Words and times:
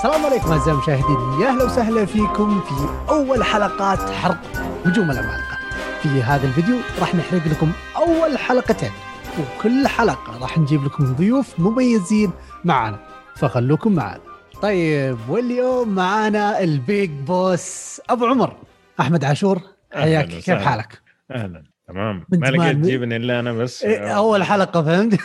السلام 0.00 0.26
عليكم 0.26 0.52
أعزائي 0.52 0.72
المشاهدين. 0.72 1.40
يا 1.42 1.48
أهلا 1.48 1.64
وسهلا 1.64 2.04
فيكم 2.06 2.60
في 2.60 3.08
أول 3.08 3.44
حلقات 3.44 4.10
حرق 4.10 4.40
هجوم 4.84 5.10
العمالقه 5.10 5.58
في 6.02 6.08
هذا 6.08 6.46
الفيديو 6.46 6.76
راح 7.00 7.14
نحرق 7.14 7.46
لكم 7.46 7.72
أول 7.96 8.38
حلقتين 8.38 8.90
وكل 9.38 9.88
حلقة 9.88 10.38
راح 10.42 10.58
نجيب 10.58 10.84
لكم 10.84 11.14
ضيوف 11.14 11.60
مميزين 11.60 12.30
معنا 12.64 12.98
فخلوكم 13.36 13.92
معنا 13.94 14.20
طيب 14.62 15.18
واليوم 15.28 15.88
معانا 15.88 16.60
البيج 16.60 17.10
بوس 17.10 18.00
أبو 18.10 18.26
عمر. 18.26 18.56
أحمد 19.00 19.24
عاشور 19.24 19.60
حياك 19.92 20.28
كيف. 20.28 20.50
حالك؟ 20.50 21.02
أهلا 21.30 21.64
تمام. 21.88 22.24
ما. 22.28 22.46
لقيت 22.46 22.76
تجيبني 22.76 23.16
إلا 23.16 23.40
أنا 23.40 23.52
بس؟ 23.52 23.82
إيه، 23.82 24.16
أول 24.16 24.42
حلقة 24.44 24.82
فهمت؟ 24.82 25.18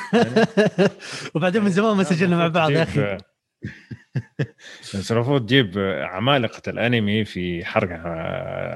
وبعدين 1.36 1.64
من 1.64 1.70
زمان 1.70 1.98
ما 1.98 2.04
سجلنا 2.04 2.38
مع 2.38 2.48
بعض 2.48 2.72
يا 2.72 2.84
أخي؟ 2.84 3.18
بس 4.94 5.12
المفروض 5.12 5.46
تجيب 5.46 5.78
عمالقة 6.12 6.62
الأنمي 6.68 7.26
في 7.26 7.66
حرق 7.66 8.02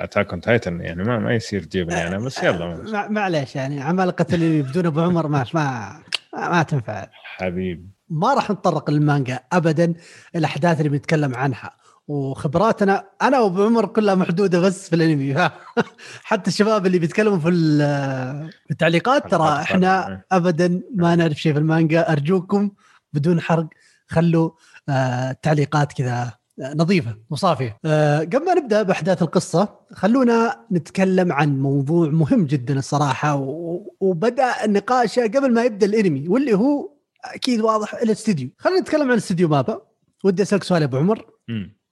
Attack 0.04 0.30
on 0.32 0.41
Titan 0.41 0.82
يعني 0.82 1.04
ما 1.04 1.20
ما 1.20 1.34
يصير 1.36 1.64
تجيبني 1.64 2.08
أنا 2.08 2.18
بس 2.18 2.44
يلا 2.44 2.84
مع- 2.92 3.08
معليش 3.08 3.56
يعني 3.56 3.82
عمالقة 3.82 4.26
اللي 4.34 4.62
بدون 4.62 4.86
أبو 4.86 5.02
عمر 5.02 5.28
ما 5.28 5.46
ما 5.54 6.00
ما 6.34 6.64
تنفع. 6.64 7.08
حبيب. 7.14 7.90
ما 8.10 8.34
راح 8.34 8.52
نتطرق 8.52 8.90
للمانجا 8.90 9.40
ابدا 9.54 9.94
الأحداث 10.36 10.78
اللي 10.78 10.90
بنتكلم 10.90 11.36
عنها. 11.36 11.72
وخبراتنا 12.08 13.03
أنا 13.22 13.40
وأبو 13.40 13.64
عمر 13.66 13.86
كلها 13.86 14.16
محدودة 14.16 14.59
بس 14.59 14.90
في 14.90 14.96
الأنمي. 14.96 15.50
حتى 16.24 16.50
الشباب 16.50 16.86
اللي 16.86 17.00
بيتكلموا 17.00 17.40
في 17.40 17.50
ال- 17.50 18.50
في 18.66 18.72
التعليقات 18.72 19.31
ترى 19.31 19.62
إحنا. 19.62 20.22
ابدا 20.31 20.81
ما 20.96 21.16
نعرف 21.16 21.34
شيء 21.38 21.53
في 21.53 21.59
المانجا. 21.59 22.12
أرجوكم 22.12 22.72
بدون 23.14 23.42
حرق 23.42 23.68
خلوا 24.08 24.52
آه، 24.90 25.32
التعليقات 25.32 25.94
كذا 25.94 26.32
نظيفة 26.76 27.16
وصافيه. 27.30 27.78
آه، 27.86 28.20
قبل 28.20 28.45
ما 28.45 28.54
نبدأ 28.54 28.84
بأحداث 28.84 29.22
القصة 29.22 29.70
خلونا 29.94 30.66
نتكلم 30.72 31.31
عن 31.31 31.59
موضوع 31.59 32.08
مهم 32.09 32.46
جدا 32.46 32.78
الصراحة 32.80 33.36
و- 33.36 33.96
وبدأ 34.00 34.66
النقاش 34.66 35.20
قبل 35.20 35.54
ما 35.54 35.64
يبدأ 35.64 35.86
الأنمي 35.86 36.28
واللي 36.28 36.54
هو 36.54 36.90
أكيد 37.26 37.62
واضح 37.62 37.94
الاستديو. 37.94 38.50
خلينا 38.58 38.80
نتكلم 38.80 39.12
عن 39.12 39.18
استديو 39.18 39.48
مابا. 39.48 39.81
ودي 40.23 40.42
أسألك 40.44 40.64
سؤال 40.64 40.81
يا 40.81 40.88
أبو 40.88 40.98
عمر،. 40.98 41.26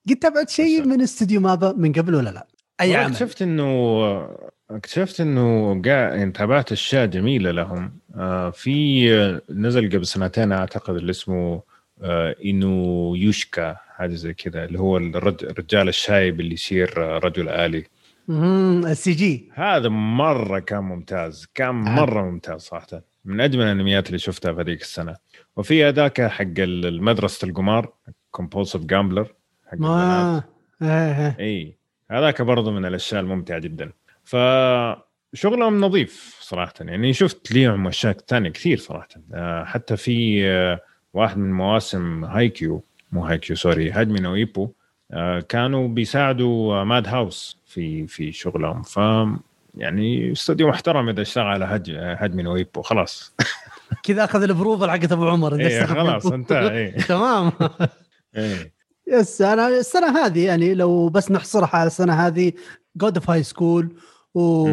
قد 0.10 0.16
تابعت 0.16 0.50
شيء. 0.50 0.86
من 0.86 1.02
استديو 1.02 1.42
مابا 1.42 1.74
من 1.78 1.92
قبل 1.94 2.16
ولا 2.16 2.30
لا؟ 2.30 2.48
والله 2.82 2.98
عمل؟ 2.98 3.06
اكتشفت 3.06 3.42
إنه 3.42 3.68
اكتشفت 4.72 5.22
إنه 5.22 5.70
قاعد 5.86 6.18
يعني 6.18 6.32
تابعت 6.32 6.72
أشياء 6.72 7.06
جميلة 7.06 7.52
لهم 7.52 7.92
آه، 8.16 8.50
في 8.50 9.08
آه، 9.14 9.42
نزل 9.50 9.90
قبل 9.90 10.06
سنتين 10.06 10.52
أعتقد 10.52 10.96
اللي 10.96 11.10
اسمه 11.12 11.62
آه، 12.04 12.36
إنوياشيكي 12.46 13.76
حاجة 13.96 14.14
زي 14.14 14.34
كذا 14.34 14.66
اللي 14.66 14.80
هو 14.80 14.98
الرج- 14.98 15.44
الرجال 15.44 15.88
الشايب 15.88 16.40
اللي 16.40 16.54
يصير 16.54 16.94
آه، 16.98 17.18
رجل 17.18 17.50
آلي. 17.50 17.84
ال 18.30 19.12
CG. 19.12 19.50
هذا 19.54 19.90
مرة 19.90 20.60
كان 20.60 20.84
ممتاز 20.84 21.48
كان 21.56 21.76
مرة 21.76 22.22
ممتاز 22.22 22.62
صراحة. 22.62 22.88
من 23.26 23.42
أجمل 23.42 23.64
الأنميات 23.64 24.08
اللي 24.08 24.18
شفتها 24.20 24.54
في 24.54 24.62
هذيك 24.62 24.82
السنة. 24.82 25.16
وفي 25.56 25.86
هذاك 25.86 26.22
حق 26.22 26.44
المدرسة 26.58 27.48
القمار 27.48 27.94
compulsive 28.32 28.86
gambler 28.86 29.34
حق. 29.68 29.78
ما. 29.78 30.44
إي. 31.40 31.78
هذاك 32.12 32.42
برضه 32.42 32.72
من 32.72 32.86
الأشياء 32.86 33.22
الممتعة 33.22 33.60
جدا. 33.60 33.92
فشغلهم 34.24 35.82
نظيف 35.82 36.38
صراحة. 36.42 36.74
يعني 36.82 37.14
شفت 37.14 37.52
ليهم 37.52 37.88
أشياء 37.88 38.18
ثانية 38.28 38.50
كثير 38.50 38.78
صراحة. 38.78 39.08
آه، 39.34 39.64
حتى 39.64 39.98
في 39.98 40.46
آه، 40.48 40.80
واحد 41.14 41.38
من 41.38 41.52
مواسم 41.52 42.26
هايكيو 42.26 42.84
مو 43.12 43.26
هايكيو 43.26 43.56
sorry 43.56 43.92
هاجمي 43.92 44.20
نو 44.20 44.36
إيبو 44.36 44.70
آه، 45.12 45.40
كانوا 45.40 45.88
بيساعدوا 45.88 46.84
ماد 46.84 47.08
هاوس 47.08 47.58
في 47.66 48.08
في 48.08 48.32
شغلهم 48.32 48.82
ف 48.82 49.00
يعني 49.78 50.32
استوديو 50.32 50.68
محترم 50.68 51.10
إذا 51.10 51.22
اشتغل 51.22 51.46
على 51.46 51.66
هج 51.66 51.92
هجمي 51.98 52.44
نو 52.44 52.56
إيبو 52.56 52.82
خلاص 52.82 53.34
كذا 54.04 54.24
أخذ 54.24 54.44
ال 54.44 54.49
approval 54.49 54.92
حقت 54.92 55.12
أبو 55.12 55.28
عمر 55.28 55.62
يستخدم 55.62 55.96
خلاص. 55.96 56.26
انتهى 56.26 56.72
إيه. 56.72 56.98
تمام 57.14 57.52
إيه. 58.38 58.74
yes 59.08 59.42
أنا 59.42 59.68
السنة 59.68 60.26
هذه 60.26 60.46
يعني 60.46 60.74
لو 60.74 61.10
بس 61.10 61.32
نحصرها 61.32 61.76
على 61.76 61.88
السنة 61.88 62.14
هذه 62.14 62.52
God 62.96 63.18
of 63.18 63.30
High 63.30 63.44
School 63.44 63.96
و 64.36 64.68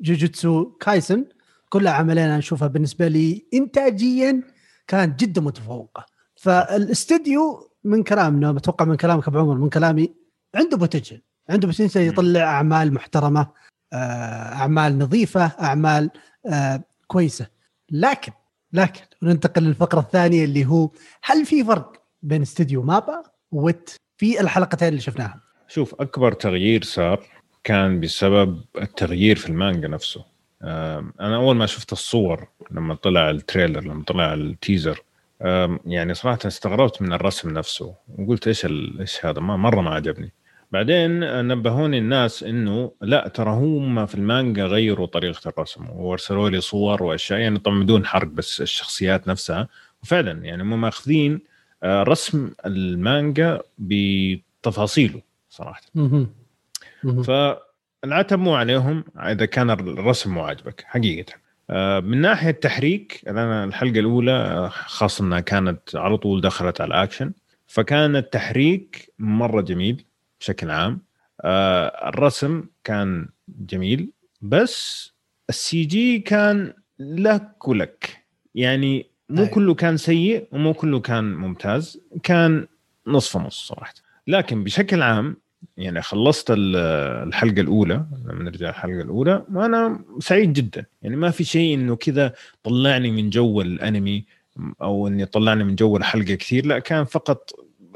جوجوتسو 0.00 0.64
كايسن 0.64 1.24
كلها 1.68 1.92
عملين 1.92 2.24
أنا 2.24 2.38
اشوفها 2.38 2.68
بالنسبة 2.68 3.08
لي 3.08 3.44
انتاجيا 3.54 4.42
كانت 4.90 5.20
جدا 5.20 5.40
متفوقه 5.40 6.06
فالاستديو 6.36 7.70
من 7.84 8.02
كلامنا 8.02 8.52
بتوقع 8.52 8.84
من 8.84 8.94
كلامك 8.96 9.28
أبو 9.28 9.38
عمر 9.38 9.54
من 9.54 9.68
كلامي 9.68 10.14
عنده 10.54 10.76
potential 10.76 11.22
عنده 11.50 11.66
potential 11.66 12.00
يطلع 12.00 12.40
أعمال 12.40 12.94
محترمة 12.94 13.46
آه، 13.92 13.96
أعمال 14.52 14.98
نظيفة 14.98 15.52
أعمال 15.60 16.10
آه، 16.46 16.82
كويسة. 17.06 17.46
لكن 17.90 18.32
لكن 18.72 19.00
ننتقل 19.22 19.62
للفقرة 19.62 20.00
الثانية 20.00 20.44
اللي 20.44 20.66
هو 20.66 20.90
هل 21.22 21.46
في 21.46 21.64
فرق 21.64 21.92
بين 22.22 22.42
استديو 22.42 22.82
مابا 22.82 23.22
وويت 23.52 23.90
في 24.16 24.40
الحلقتين 24.40 24.88
اللي 24.88 25.00
شفناها 25.00 25.40
شوف 25.68 25.94
أكبر 26.00 26.32
تغيير 26.32 26.82
صار 26.82 27.26
كان 27.64 28.00
بسبب 28.00 28.64
التغيير 28.82 29.36
في 29.36 29.48
المانجا 29.48 29.88
نفسه. 29.88 30.24
أنا 30.62 31.36
أول 31.36 31.56
ما 31.56 31.66
شفت 31.66 31.92
الصور 31.92 32.48
لما 32.70 32.94
طلع 32.94 33.30
ال 33.30 33.36
trailer 33.36 33.80
لما 33.80 34.02
طلع 34.06 34.34
ال 34.34 34.44
teaser 34.44 35.02
يعني 35.86 36.14
صراحة 36.14 36.38
استغربت 36.46 37.02
من 37.02 37.12
الرسم 37.12 37.50
نفسه 37.50 37.94
وقلت 38.18 38.48
إيش 38.48 38.66
إيش 39.00 39.26
هذا؟ 39.26 39.40
ما 39.40 39.56
مرة 39.56 39.80
ما 39.80 39.90
عجبني. 39.90 40.32
بعدين 40.72 41.20
نبهوني 41.48 41.98
الناس 41.98 42.42
إنه 42.42 42.92
لا 43.00 43.28
ترى 43.28 43.50
هم 43.50 44.06
في 44.06 44.14
المانجا 44.14 44.64
غيروا 44.64 45.06
طريقة 45.06 45.48
الرسم 45.48 45.86
وارسلوا 45.90 46.50
لي 46.50 46.60
صور 46.60 47.02
وأشياء 47.02 47.40
يعني 47.40 47.58
طبعا 47.58 47.82
بدون 47.82 48.06
حرق 48.06 48.26
بس 48.26 48.60
الشخصيات 48.60 49.28
نفسها. 49.28 49.68
وفعلا 50.02 50.44
يعني 50.44 50.62
هم 50.62 50.80
ماخذين 50.80 51.40
آه، 51.82 52.02
رسم 52.02 52.50
المانجا 52.66 53.60
بتفاصيله 53.78 55.22
صراحة. 55.50 55.82
مهم. 57.02 57.22
مهم. 58.04 58.10
فالعتب 58.10 58.38
مو 58.38 58.54
عليهم 58.54 59.04
إذا 59.16 59.46
كان 59.46 59.70
الرسم 59.70 60.34
مو 60.34 60.44
عاجبك 60.44 60.84
حقيقة 60.86 61.32
آه، 61.70 62.00
من 62.00 62.20
ناحية 62.20 62.50
تحريك 62.50 63.22
أنا 63.28 63.64
الحلقة 63.64 64.00
الأولى 64.00 64.32
آه، 64.32 64.68
خاصة 64.68 65.24
إنها 65.24 65.40
كانت 65.40 65.96
على 65.96 66.16
طول 66.16 66.40
دخلت 66.40 66.80
على 66.80 66.88
الأكشن 66.88 67.32
فكان 67.66 68.16
التحريك 68.16 69.12
مرة 69.18 69.60
جميل 69.60 70.04
بشكل 70.40 70.70
عام 70.70 71.00
آه، 71.40 72.08
الرسم 72.08 72.64
كان 72.84 73.28
جميل 73.48 74.10
بس 74.42 75.12
ال 75.48 75.84
CG 75.84 76.18
كان 76.18 76.72
لك 76.98 77.68
ولك 77.68 78.24
يعني 78.54 79.06
مو 79.28 79.42
أيوة. 79.42 79.54
كله 79.54 79.74
كان 79.74 79.96
سيء 79.96 80.48
ومو 80.52 80.74
كله 80.74 81.00
كان 81.00 81.34
ممتاز 81.34 82.00
كان 82.22 82.66
نصف 83.06 83.36
نص 83.36 83.68
صراحة 83.68 83.94
لكن 84.26 84.64
بشكل 84.64 85.02
عام 85.02 85.36
يعني 85.76 86.02
خلصت 86.02 86.50
ال- 86.50 86.76
الحلقة 87.28 87.60
الأولى 87.60 88.04
لما 88.26 88.42
نرجع 88.44 88.68
الحلقة 88.68 89.00
الأولى 89.00 89.44
وأنا 89.52 90.04
سعيد 90.20 90.52
جدا. 90.52 90.86
يعني 91.02 91.16
ما 91.16 91.30
في 91.30 91.44
شيء 91.44 91.74
إنه 91.74 91.96
كذا 91.96 92.32
طلعني 92.62 93.10
من 93.10 93.30
جو 93.30 93.60
الأنمي 93.60 94.24
أو 94.82 95.06
إني 95.08 95.26
طلعني 95.26 95.64
من 95.64 95.74
جو 95.74 95.96
الحلقة 95.96 96.34
كثير 96.34 96.66
لا 96.66 96.78
كان 96.78 97.04
فقط 97.04 97.50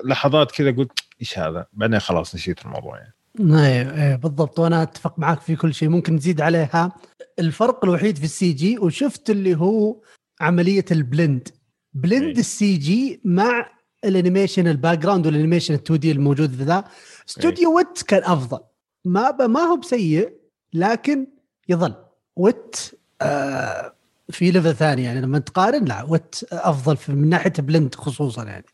لحظات 0.05 0.53
كذا 0.53 0.71
قلت 0.71 0.93
إيش 1.21 1.39
هذا؟ 1.39 1.67
بعدين 1.73 1.99
خلاص 1.99 2.35
نسيت 2.35 2.65
الموضوع 2.65 2.99
يعني. 2.99 3.15
إيه 3.41 3.91
إيه 4.11 4.17
بالضبط. 4.17 4.59
وأنا 4.59 4.83
أتفق 4.83 5.19
معك 5.19 5.41
في 5.41 5.57
كل 5.57 5.75
شيء. 5.75 5.89
ممكن 5.89 6.15
نزيد 6.15 6.41
عليها. 6.41 6.93
الفرق 7.39 7.85
الوحيد 7.85 8.19
في 8.19 8.25
ال 8.25 8.53
CG 8.53 8.79
وشفت 8.79 9.31
اللي 9.31 9.57
هو 9.57 9.97
عملية 10.41 10.85
ال 10.91 10.99
blend. 10.99 11.49
blend 11.95 12.23
أي. 12.23 12.31
ال 12.41 12.77
CG 12.77 13.21
مع 13.25 13.71
ال 14.05 15.79
animation 15.83 15.91
ال 15.91 15.92
background 15.92 16.01
وال 16.01 16.02
animation 16.02 16.10
ال 16.10 16.11
2D 16.11 16.13
الموجود 16.13 16.51
في 16.51 16.63
ذا. 16.63 16.85
استوديو 17.29 17.77
ويت 17.77 18.03
كان 18.03 18.23
أفضل. 18.25 18.61
ما 19.05 19.47
ما 19.47 19.61
هو 19.61 19.77
بسيء 19.77 20.33
لكن 20.73 21.27
يظل. 21.69 21.95
ويت 22.37 22.77
آه 23.23 23.95
في 24.31 24.51
level 24.51 24.75
ثاني 24.75 25.05
يعني 25.05 25.21
لما 25.21 25.39
تقارن 25.39 25.85
لا 25.85 26.03
ويت 26.03 26.35
أفضل 26.53 26.97
في 26.97 27.13
من 27.13 27.29
ناحية 27.29 27.53
blend 27.59 27.95
خصوصا 27.95 28.45
يعني. 28.45 28.65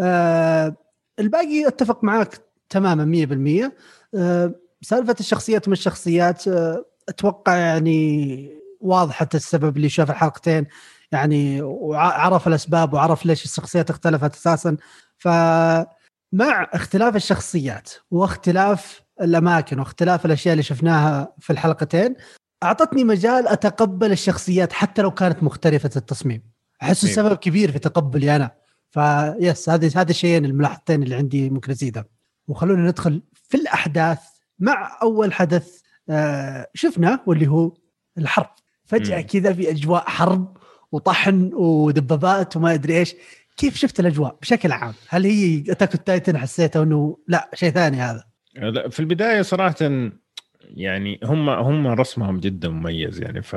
آه 0.00 0.76
الباقي 1.18 1.66
أتفق 1.68 2.04
معاك 2.04 2.40
تماما 2.68 3.04
100% 3.04 3.72
آه 4.14 4.54
سالفة 4.82 5.16
الشخصيات 5.20 5.68
من 5.68 5.72
الشخصيات 5.72 6.48
آه 6.48 6.84
أتوقع 7.08 7.56
يعني 7.56 8.50
واضحة 8.80 9.28
السبب 9.34 9.76
اللي 9.76 9.88
شاف 9.88 10.10
الحلقتين. 10.10 10.66
يعني 11.12 11.62
وعرف 11.62 12.48
الأسباب 12.48 12.92
وعرف 12.94 13.26
ليش 13.26 13.44
الشخصيات 13.44 13.90
اختلفت 13.90 14.34
أساسا. 14.34 14.76
فمع 16.32 16.70
اختلاف 16.72 17.16
الشخصيات 17.16 17.90
واختلاف 18.10 19.02
الأماكن 19.20 19.78
واختلاف 19.78 20.26
الأشياء 20.26 20.52
اللي 20.52 20.62
شفناها 20.62 21.34
في 21.38 21.50
الحلقتين 21.50 22.14
أعطتني 22.62 23.04
مجال 23.04 23.48
أتقبل 23.48 24.12
الشخصيات 24.12 24.72
حتى 24.72 25.02
لو 25.02 25.10
كانت 25.10 25.42
مختلفة 25.42 25.90
التصميم. 25.96 26.42
أحس. 26.82 27.04
السبب 27.04 27.36
كبير 27.36 27.72
في 27.72 27.78
تقبلي 27.78 28.36
أنا. 28.36 28.50
ف 28.90 29.09
yes 29.09 29.68
هذه 29.68 29.90
هذا 29.96 30.10
الشيئين 30.10 30.44
الملاحظتين 30.44 31.02
اللي 31.02 31.14
عندي 31.14 31.50
ممكن 31.50 31.70
أزيدها. 31.70 32.04
وخلونا 32.48 32.88
ندخل 32.88 33.22
في 33.34 33.56
الأحداث 33.56 34.18
مع 34.58 34.98
أول 35.02 35.32
حدث 35.32 35.80
آه 36.10 36.66
شفنا 36.74 37.20
واللي 37.26 37.46
هو 37.46 37.72
الحرب. 38.18 38.50
فجأة 38.84 39.20
كذا 39.20 39.52
في 39.52 39.70
أجواء 39.70 40.04
حرب 40.08 40.56
وطحن 40.92 41.50
ودبابات 41.54 42.56
وما 42.56 42.74
أدري 42.74 42.98
إيش. 42.98 43.14
كيف 43.60 43.76
شفت 43.76 44.00
الأجواء 44.00 44.38
بشكل 44.42 44.72
عام؟ 44.72 44.94
هل 45.08 45.24
هي 45.24 45.64
Attack 45.68 45.96
Titan 45.96 46.38
حسيته 46.38 46.82
إنه 46.82 47.18
ولا 47.28 47.50
شيء 47.54 47.70
ثاني 47.70 47.96
هذا؟ 47.96 48.24
لا 48.54 48.88
في 48.88 49.00
البداية 49.00 49.42
صراحة 49.42 50.10
يعني 50.62 51.20
هم 51.24 51.48
هم 51.48 51.86
رسمهم 51.86 52.40
جدا 52.40 52.68
مميز 52.68 53.22
يعني. 53.22 53.42
ف 53.42 53.56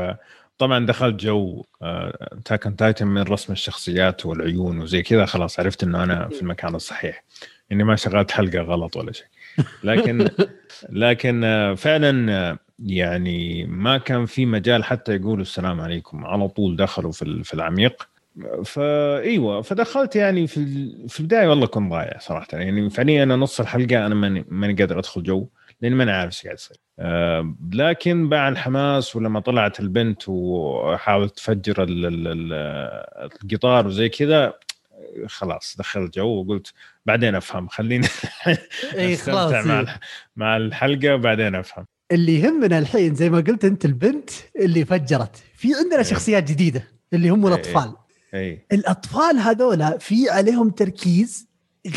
طبعا 0.58 0.86
دخلت 0.86 1.20
جو 1.24 1.64
Attack 1.82 2.64
Titan 2.78 3.08
من 3.08 3.22
رسم 3.22 3.54
الشخصيات 3.54 4.26
والعيون 4.26 4.80
وزي 4.80 5.02
كذا 5.02 5.26
خلاص 5.26 5.60
عرفت 5.60 5.84
إنه 5.84 6.04
أنا 6.04 6.30
في 6.30 6.42
المكان 6.42 6.76
الصحيح. 6.76 7.24
إني 7.72 7.84
ما 7.84 7.96
شغلت 7.96 8.32
حلقة 8.32 8.60
غلط 8.60 8.98
ولا 8.98 9.12
شيء. 9.12 9.28
لكن 9.84 10.30
لكن 10.90 11.44
آه، 11.44 11.74
فعلا 11.74 12.34
آه، 12.34 12.58
يعني 12.80 13.66
ما 13.66 13.98
كان 13.98 14.26
في 14.26 14.46
مجال 14.46 14.84
حتى 14.84 15.16
يقولوا 15.16 15.42
السلام 15.42 15.82
عليكم. 15.82 16.26
على 16.26 16.48
طول 16.48 16.76
دخلوا 16.76 17.12
في 17.12 17.44
في 17.44 17.54
العميق. 17.54 18.13
فايوه 18.66 19.62
فدخلت 19.62 20.16
يعني 20.16 20.48
في 20.48 20.66
في 21.08 21.20
البداية 21.20 21.48
والله 21.48 21.68
كنت 21.68 21.92
ضايع 21.92 22.18
صراحة. 22.20 22.48
يعني 22.54 22.90
فعليا 22.90 23.24
أنا 23.24 23.36
نص 23.36 23.60
الحلقة 23.60 24.06
أنا 24.06 24.16
ماني 24.16 24.46
ماني 24.48 24.74
قادر 24.74 25.00
أدخل 25.00 25.24
جو 25.24 25.48
لأني 25.82 25.96
ماني 25.96 26.12
عارف 26.12 26.34
إيش 26.34 26.44
قاعد 26.44 26.56
يصير. 26.58 26.78
أه 27.00 27.56
لكن 27.74 28.18
مع 28.24 28.50
الحماس 28.50 29.16
ولما 29.16 29.40
طلعت 29.40 29.80
البنت 29.80 30.22
وحاولت 30.28 31.36
تفجر 31.38 31.86
القطار 33.44 33.88
وزي 33.88 34.10
كذا 34.10 34.54
خلاص 35.28 35.76
دخلت 35.80 36.16
جو 36.16 36.28
وقلت 36.28 36.74
بعدين 37.06 37.36
أفهم 37.36 37.68
خليني 37.68 38.08
اي 38.98 39.18
خلاص 39.18 39.66
مع 39.66 39.80
إيه. 39.80 40.00
مع 40.36 40.58
الحلقة 40.58 41.16
وبعدين 41.16 41.56
أفهم. 41.56 41.86
اللي 42.12 42.40
يهمنا 42.40 42.80
الحين 42.80 43.16
زي 43.16 43.30
ما 43.30 43.38
قلت 43.38 43.66
أنت 43.66 43.86
البنت 43.86 44.30
اللي 44.60 44.86
فجرت. 44.86 45.44
في 45.56 45.74
عندنا 45.76 46.00
أي. 46.00 46.04
شخصيات 46.04 46.44
جديدة 46.52 46.84
اللي 47.14 47.30
هم 47.30 47.48
الأطفال. 47.48 47.94
أي. 48.34 48.66
الأطفال 48.72 49.38
هذولا 49.38 49.98
في 49.98 50.30
عليهم 50.30 50.70
تركيز 50.70 51.48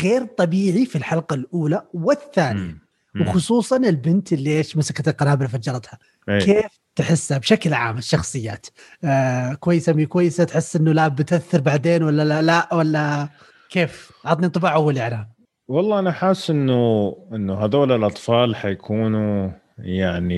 غير 0.01 0.25
طبيعي 0.25 0.85
في 0.85 0.95
الحلقة 0.95 1.33
الأولى 1.33 1.81
والثانية 1.93 2.87
وخصوصا 3.21 3.77
البنت 3.77 4.33
اللي 4.33 4.57
إيش 4.57 4.77
مسكت 4.77 5.07
القنابل 5.07 5.47
فجرتها. 5.47 5.99
أي. 6.29 6.39
كيف 6.39 6.79
تحسها 6.95 7.37
بشكل 7.37 7.73
عام 7.73 7.97
الشخصيات؟ 7.97 8.67
آه 9.03 9.53
كويسة 9.53 9.93
مي 9.93 10.05
كويسة؟ 10.05 10.43
تحس 10.43 10.75
إنه 10.75 10.91
لا 10.91 11.07
بتأثر 11.07 11.61
بعدين 11.61 12.03
ولا 12.03 12.23
لا؟ 12.23 12.41
لا 12.41 12.73
ولا 12.73 13.29
كيف؟ 13.69 14.11
عطني 14.25 14.45
انطباع 14.45 14.73
أول 14.75 14.97
اعلان 14.97 15.25
والله 15.67 15.99
أنا 15.99 16.11
حاسس 16.11 16.49
إنه 16.49 17.13
إنه 17.33 17.65
هذول 17.65 17.91
الأطفال 17.91 18.55
حيكونوا 18.55 19.51
يعني 19.77 20.37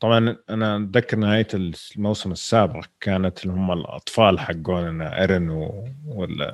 طبعا 0.00 0.36
أنا 0.50 0.76
أتذكر 0.76 1.16
نهاية 1.16 1.46
الموسم 1.54 2.32
السابق 2.32 2.84
كانت 3.00 3.42
اللي 3.42 3.54
هم 3.54 3.72
الأطفال 3.72 4.40
حقوننا 4.40 5.20
إيرن 5.20 5.70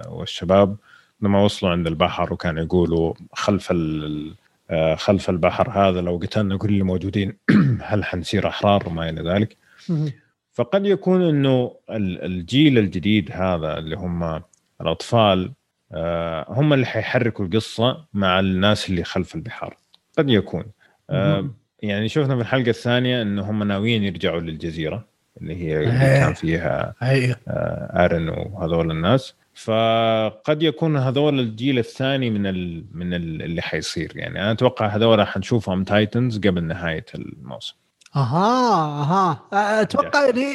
والشباب 0.09 0.77
لما 1.21 1.43
وصلوا 1.43 1.73
عند 1.73 1.87
البحر 1.87 2.33
وكانوا 2.33 2.63
يقولوا 2.63 3.15
خلف 3.33 3.73
آه، 4.71 4.95
خلف 4.95 5.31
البحر 5.31 5.71
هذا 5.71 6.01
لو 6.01 6.17
قتلنا 6.23 6.57
كل 6.57 6.69
اللي 6.69 6.85
موجودين 6.85 7.37
هل 7.83 8.05
حنصير 8.05 8.49
أحرار 8.49 8.89
وما 8.89 9.09
إلى 9.11 9.31
ذلك؟ 9.31 9.57
فقد 10.53 10.87
يكون 10.87 11.23
إنه 11.23 11.75
الجيل 11.91 12.79
الجديد 12.79 13.31
هذا 13.33 13.79
اللي 13.79 13.97
هم 13.97 14.43
الأطفال 14.81 15.53
آه، 15.93 16.47
هم 16.49 16.73
اللي 16.73 16.87
حيحركوا 16.87 17.45
القصة 17.45 18.05
مع 18.15 18.41
الناس 18.41 18.91
اللي 18.91 19.05
خلف 19.05 19.35
البحار. 19.35 19.77
قد 20.19 20.31
يكون. 20.31 20.65
آه، 21.11 21.51
يعني 21.83 22.09
شفنا 22.09 22.37
في 22.37 22.43
الحلقة 22.43 22.71
الثانية 22.71 23.23
انه 23.23 23.51
هم 23.51 23.63
ناويين 23.63 24.05
يرجعوا 24.05 24.41
للجزيرة 24.41 25.05
اللي 25.41 25.57
هي 25.57 25.77
اللي 25.79 25.91
كان 25.91 26.35
فيها 26.35 26.95
إرين 28.05 28.29
وهذول 28.29 28.91
الناس. 28.91 29.35
فقد 29.55 30.63
يكون 30.63 30.97
هذول 30.97 31.41
الجيل 31.41 31.79
الثاني 31.79 32.31
من 32.31 32.47
ال 32.47 32.85
من 32.93 33.15
ال 33.15 33.43
اللي 33.43 33.63
حيصير. 33.63 34.13
يعني 34.15 34.43
أنا 34.43 34.53
أتوقع 34.53 34.87
هذول 34.87 35.27
حنشوفهم 35.27 35.85
titans 35.85 36.39
قبل 36.39 36.65
نهاية 36.65 37.05
الموسم. 37.15 37.75
أها 38.17 39.03
أها. 39.03 39.49
أتوقع 39.83 40.25
يعني 40.25 40.55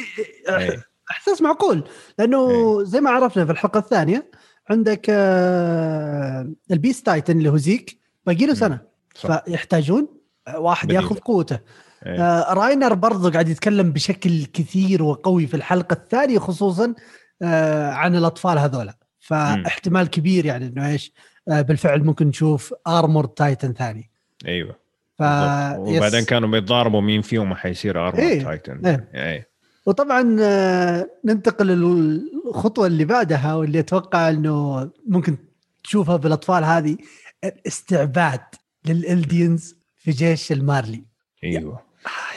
إحساس 1.10 1.42
معقول. 1.42 1.84
لأنه 2.18 2.82
زي 2.84 3.00
ما 3.00 3.10
عرفنا 3.10 3.44
في 3.44 3.52
الحلقة 3.52 3.78
الثانية 3.78 4.30
عندك 4.70 5.06
آه، 5.10 6.52
ال 6.70 6.76
Beast 6.76 7.06
Titan 7.06 7.38
اللي 7.38 7.48
هو 7.48 7.56
زيك 7.56 7.98
باقي 8.26 8.46
له 8.46 8.54
سنة. 8.54 8.80
صح. 9.14 9.44
فيحتاجون 9.44 10.15
واحد 10.54 10.88
بديل. 10.88 10.96
ياخذ 10.96 11.18
قوته 11.18 11.58
أيه. 12.06 12.20
آه 12.20 12.54
راينر 12.54 12.94
برضو 12.94 13.30
قاعد 13.30 13.48
يتكلم 13.48 13.92
بشكل 13.92 14.44
كثير 14.44 15.02
وقوي 15.02 15.46
في 15.46 15.54
الحلقة 15.56 15.94
الثانية 15.94 16.38
خصوصا 16.38 16.94
آه 17.42 17.90
عن 17.90 18.16
الأطفال 18.16 18.58
هذولا 18.58 18.98
فاحتمال 19.20 20.06
كبير 20.10 20.46
يعني 20.46 20.66
إنه 20.66 20.88
إيش 20.88 21.12
آه 21.48 21.62
بالفعل 21.62 22.04
ممكن 22.04 22.26
نشوف 22.26 22.74
Armor 22.86 23.26
Titan 23.26 23.72
ثاني 23.72 24.10
أيوه 24.46 24.76
ف... 25.18 25.22
وبعدين 25.22 26.20
yes... 26.20 26.26
كانوا 26.26 26.48
بيتضاربوا 26.48 27.00
مين 27.00 27.22
فيهم 27.22 27.54
حيصير 27.54 28.08
Armor 28.08 28.24
إيه. 28.24 28.44
Titan 28.44 28.86
إيه. 28.86 29.08
إيه. 29.14 29.48
وطبعا 29.86 30.36
آه 30.40 31.10
ننتقل 31.24 31.66
للخطوة 31.66 32.86
اللي 32.86 33.04
بعدها 33.04 33.54
واللي 33.54 33.80
أتوقع 33.80 34.28
إنه 34.28 34.90
ممكن 35.06 35.36
تشوفها 35.84 36.16
بالأطفال 36.16 36.64
هذه 36.64 36.96
الاستعباد 37.44 38.40
للألدينز 38.86 39.76
في 40.06 40.12
جيش 40.12 40.52
المارلي. 40.52 41.04
أيوه. 41.44 41.80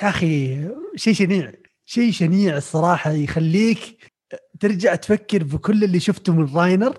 يا 0.03 0.09
أخي 0.09 0.67
شيء 0.95 1.13
شنيع 1.13 1.51
شيء 1.85 2.11
شنيع 2.11 2.57
الصراحة 2.57 3.11
يخليك 3.11 4.11
ترجع 4.59 4.95
تفكر 4.95 5.43
بكل 5.43 5.83
اللي 5.83 5.99
شفته 5.99 6.33
من 6.33 6.55
راينر 6.55 6.97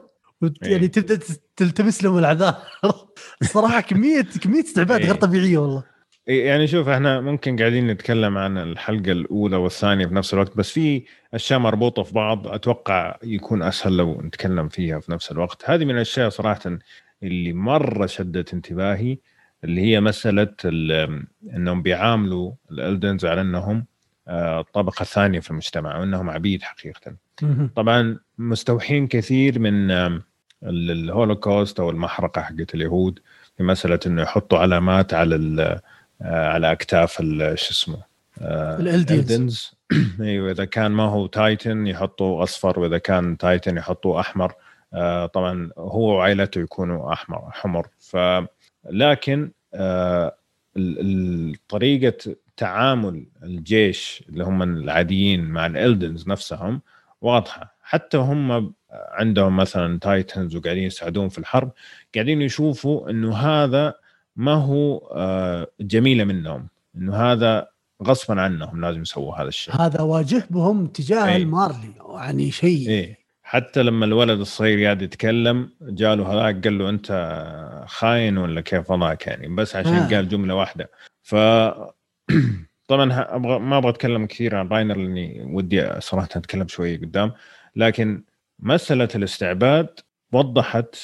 يعني 0.62 0.82
أيه. 0.82 0.86
تبدا 0.86 1.20
تلتمس 1.56 2.04
لهم 2.04 2.18
العذار 2.18 2.56
الصراحة 3.42 3.80
كمية 3.80 4.26
كمية 4.42 4.60
استعباد 4.60 5.00
غير 5.00 5.14
طبيعية 5.14 5.58
والله. 5.58 5.84
يعني 6.26 6.66
شوف 6.66 6.88
إحنا 6.88 7.20
ممكن 7.20 7.56
قاعدين 7.56 7.86
نتكلم 7.86 8.38
عن 8.38 8.58
الحلقة 8.58 9.12
الأولى 9.12 9.56
والثانية 9.56 10.06
في 10.06 10.14
نفس 10.14 10.34
الوقت 10.34 10.56
بس 10.56 10.70
في 10.70 11.04
أشياء 11.34 11.58
مربوطة 11.58 12.02
في 12.02 12.14
بعض 12.14 12.48
أتوقع 12.48 13.18
يكون 13.22 13.62
أسهل 13.62 13.96
لو 13.96 14.20
نتكلم 14.20 14.68
فيها 14.68 15.00
في 15.00 15.12
نفس 15.12 15.32
الوقت. 15.32 15.70
هذه 15.70 15.84
من 15.84 15.94
الأشياء 15.94 16.28
صراحة 16.28 16.78
اللي 17.22 17.52
مرة 17.52 18.06
شدت 18.06 18.54
انتباهي. 18.54 19.18
اللي 19.64 19.80
هي 19.80 20.00
مسألة 20.00 20.54
إنهم 21.54 21.82
بيعاملوا 21.82 22.52
ال 22.70 22.77
Eldians 22.77 23.24
على 23.24 23.40
إنهم 23.40 23.84
الطبقه 24.28 25.00
آه، 25.00 25.02
الثانية 25.02 25.40
في 25.40 25.50
المجتمع 25.50 25.98
وانهم 25.98 26.30
عبيد 26.30 26.62
حقيقة. 26.62 27.14
طبعا 27.76 28.18
مستوحين 28.38 29.06
كثير 29.06 29.58
من 29.58 29.90
الهولوكوست 30.62 31.80
أو 31.80 31.90
المحرقة 31.90 32.42
حقت 32.42 32.74
اليهود 32.74 33.18
في 33.56 33.62
مساله 33.62 34.00
إنه 34.06 34.22
يحطوا 34.22 34.58
علامات 34.58 35.14
على 35.14 35.80
آه، 36.22 36.48
على 36.48 36.72
أكتاف 36.72 37.22
شو 37.54 37.70
اسمه 37.70 38.02
آه، 38.40 38.78
ال 38.78 38.89
Eldians. 38.89 39.74
أيوه 40.20 40.50
إذا 40.50 40.64
كان 40.64 40.90
ما 40.90 41.02
هو 41.02 41.26
titan 41.26 41.86
يحطوا 41.86 42.42
أصفر 42.42 42.80
وإذا 42.80 42.98
كان 42.98 43.38
titan 43.38 43.76
يحطوا 43.76 44.20
أحمر. 44.20 44.52
طبعا 45.32 45.70
هو 45.78 46.16
وعائلته 46.16 46.60
يكونوا 46.60 47.12
أحمر 47.12 47.50
حمر. 47.50 47.86
ف 47.98 48.16
لكن 48.84 49.50
آه، 49.74 50.36
طريقة 51.68 52.36
تعامل 52.56 53.26
الجيش 53.42 54.24
اللي 54.28 54.44
هم 54.44 54.62
العاديين 54.62 55.44
مع 55.44 55.66
الإلدنز 55.66 56.28
نفسهم 56.28 56.80
واضحة 57.20 57.76
حتى 57.82 58.16
هم 58.16 58.72
عندهم 58.92 59.56
مثلا 59.56 59.98
تايتنز 59.98 60.56
وقاعدين 60.56 60.82
يساعدون 60.82 61.28
في 61.28 61.38
الحرب 61.38 61.72
قاعدين 62.14 62.42
يشوفوا 62.42 63.10
إنه 63.10 63.36
هذا 63.36 63.94
ما 64.36 64.54
هو 64.54 64.96
آه، 64.96 65.66
جميلة 65.80 66.24
منهم 66.24 66.68
إنه 66.96 67.16
هذا 67.16 67.68
غصبا 68.02 68.40
عنهم 68.40 68.80
لازم 68.80 69.02
يسووا 69.02 69.34
هذا 69.34 69.48
الشيء 69.48 69.74
هذا 69.74 70.00
واجه 70.00 70.46
بهم 70.50 70.86
تجاه 70.86 71.26
أي. 71.26 71.36
المارلي 71.36 71.94
يعني 72.14 72.50
شيء 72.50 72.88
إيه. 72.88 73.19
حتى 73.50 73.82
لما 73.82 74.04
الولد 74.04 74.40
الصغير 74.40 74.84
قاعد 74.84 75.02
يتكلم 75.02 75.70
جاله 75.82 76.32
هذاك 76.32 76.64
قال 76.64 76.78
له 76.78 76.88
أنت 76.88 77.08
خاين 77.88 78.38
ولا 78.38 78.60
كيف 78.60 78.90
وضعك 78.90 79.26
يعني؟ 79.26 79.48
بس 79.48 79.76
عشان 79.76 79.94
آه. 79.94 80.08
قال 80.08 80.28
جملة 80.28 80.54
واحدة. 80.54 80.90
ف 81.22 81.34
طبعا 82.90 83.34
أبغى 83.36 83.58
ما 83.58 83.78
أبغى 83.78 83.90
أتكلم 83.90 84.26
كثير 84.26 84.56
عن 84.56 84.68
راينر 84.68 84.96
لأني 84.96 85.42
ودي 85.42 86.00
صراحة 86.00 86.28
أتكلم 86.36 86.68
شوية 86.68 87.00
قدام. 87.00 87.32
لكن 87.76 88.24
مسألة 88.58 89.08
الاستعباد 89.14 90.00
وضحت 90.32 90.96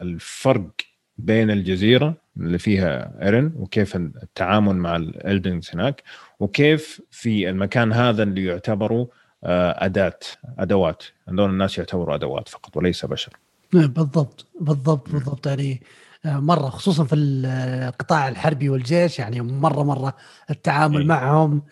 الفرق 0.00 0.70
بين 1.18 1.50
الجزيرة 1.50 2.14
اللي 2.36 2.58
فيها 2.58 3.24
إيرن 3.24 3.52
وكيف 3.56 3.96
التعامل 3.96 4.76
مع 4.76 4.96
الالدنز 4.96 5.70
هناك 5.74 6.02
وكيف 6.40 7.00
في 7.10 7.48
المكان 7.48 7.92
هذا 7.92 8.22
اللي 8.22 8.44
يعتبروا 8.44 9.06
آه، 9.06 9.21
أداة 9.44 10.18
أدوات. 10.58 11.02
هذول 11.28 11.50
الناس 11.50 11.78
يعتبروا 11.78 12.14
أدوات 12.14 12.48
فقط 12.48 12.76
وليس 12.76 13.04
بشر. 13.04 13.32
بالضبط 13.72 14.46
بالضبط 14.60 15.10
بالضبط. 15.10 15.46
يعني 15.46 15.82
آه، 16.24 16.40
مرة 16.40 16.68
خصوصا 16.68 17.04
في 17.04 17.14
القطاع 17.14 18.28
الحربي 18.28 18.68
والجيش 18.68 19.18
يعني 19.18 19.40
مرة 19.40 19.82
مرة 19.82 20.16
التعامل 20.50 20.98
إيه. 21.00 21.06
معهم 21.06 21.62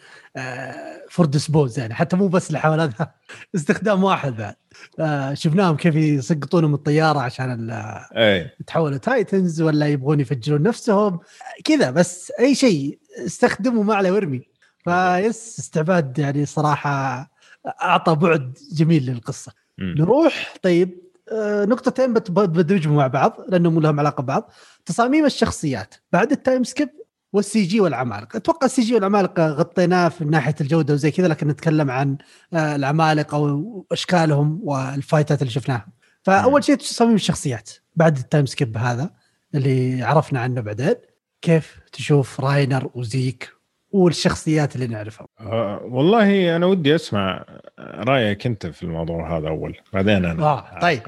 for 1.11 1.27
dispose 1.27 1.79
يعني 1.79 1.95
حتى 1.95 2.17
مو 2.17 2.29
بس 2.29 2.51
الحيوانات 2.51 2.91
استخدام 3.55 4.05
واحد 4.05 4.37
بعد. 4.37 4.55
آه، 5.01 5.35
شفناهم 5.35 5.77
كيف 5.77 5.95
يسقطونهم 5.95 6.75
الطيارة 6.75 7.19
عشان 7.19 7.71
إيه. 8.17 8.55
يتحولوا 8.61 8.99
titans 8.99 9.63
ولا 9.63 9.89
يبغون 9.89 10.21
يفجرون 10.21 10.63
نفسهم. 10.63 11.21
كذا 11.65 11.91
بس 11.91 12.33
أي 12.41 12.55
شيء 12.55 12.99
استخدموا 13.27 13.85
ما 13.85 13.95
عليه 13.95 14.11
وارمي 14.11 14.43
ف 14.85 15.03
yes 15.03 15.59
استعباد 15.59 16.19
يعني 16.19 16.47
صراحة 16.47 17.31
أعطى 17.67 18.15
بعد 18.15 18.59
جميل 18.73 19.07
للقصة. 19.07 19.53
م. 19.79 19.83
نروح 19.83 20.55
طيب 20.63 21.01
آه، 21.33 21.65
نقطتين 21.65 22.13
بدمجهم 22.15 22.97
مع 22.97 23.07
بعض 23.07 23.37
لأنهم 23.49 23.81
لهم 23.81 24.01
علاقة 24.01 24.23
ببعض. 24.23 24.53
تصاميم 24.87 25.25
الشخصيات. 25.27 25.95
بعد 26.13 26.33
ال 26.33 26.39
time 26.39 26.65
skip 26.65 26.89
وال 27.33 27.63
CG 27.63 27.81
والعمالقة. 27.81 28.37
أتوقع 28.37 28.67
ال 28.67 28.83
CG 28.83 28.95
والعمالقة 28.95 29.49
غطيناه 29.49 30.09
في 30.09 30.25
ناحية 30.25 30.55
الجودة 30.61 30.95
وزي 30.95 31.11
كذا 31.11 31.29
لكن 31.29 31.49
نتكلم 31.49 31.91
عن 31.91 32.19
آه، 32.53 32.77
العمالقة 32.77 33.39
وأشكالهم 33.39 34.61
وال 34.63 34.83
fight 34.83 35.33
ات 35.33 35.43
اللي 35.43 35.53
شفناها. 35.53 35.89
فأول 36.23 36.65
شيء 36.65 36.75
تصاميم 36.77 37.15
الشخصيات. 37.15 37.71
بعد 37.97 38.17
ال 38.19 38.24
time 38.24 38.47
skip 38.47 38.77
هذا 38.77 39.11
اللي 39.55 40.03
عرفنا 40.03 40.41
عنه 40.41 40.61
بعدين 40.61 40.95
كيف 41.43 41.81
تشوف 41.93 42.41
راينر 42.41 42.91
وزيك 42.95 43.53
والشخصيات 43.91 44.75
اللي 44.75 44.87
نعرفها. 44.87 45.27
أه 45.41 45.81
والله 45.83 46.57
أنا 46.57 46.67
ودي 46.67 46.95
أسمع 46.95 47.45
رأيك 47.79 48.47
أنت 48.47 48.67
في 48.67 48.83
الموضوع 48.83 49.39
هذا 49.39 49.49
أول 49.49 49.77
بعدين 49.93 50.25
أنا 50.25 50.43
آه 50.43 50.79
طيب. 50.81 51.03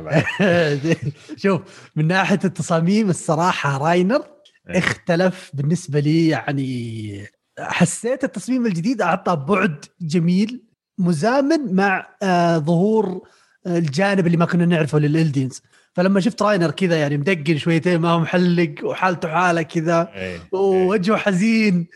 شوف 1.42 1.90
من 1.96 2.06
ناحية 2.06 2.40
التصاميم 2.44 3.10
الصراحة 3.10 3.78
راينر 3.78 4.24
إيه. 4.70 4.78
اختلف 4.78 5.50
بالنسبة 5.54 6.00
لي 6.00 6.28
يعني 6.28 7.26
حسيت 7.58 8.24
التصميم 8.24 8.66
الجديد 8.66 9.02
أعطى 9.02 9.36
بعد 9.36 9.84
جميل 10.00 10.64
مزامن 10.98 11.74
مع 11.74 12.08
آه 12.22 12.58
ظهور 12.58 13.22
الجانب 13.66 14.26
اللي 14.26 14.36
ما 14.36 14.44
كنا 14.44 14.66
نعرفه 14.66 14.98
للإلدينز. 14.98 15.62
فلما 15.94 16.20
شفت 16.20 16.42
راينر 16.42 16.70
كذا 16.70 16.96
يعني 16.96 17.16
مدقن 17.16 17.56
شويتين 17.56 18.00
ما 18.00 18.10
هو 18.10 18.20
محلق 18.20 18.74
وحالته 18.82 19.28
حالة 19.28 19.62
كذا 19.62 20.12
إيه، 20.14 20.40
ووجهه 20.52 21.16
حزين. 21.16 21.88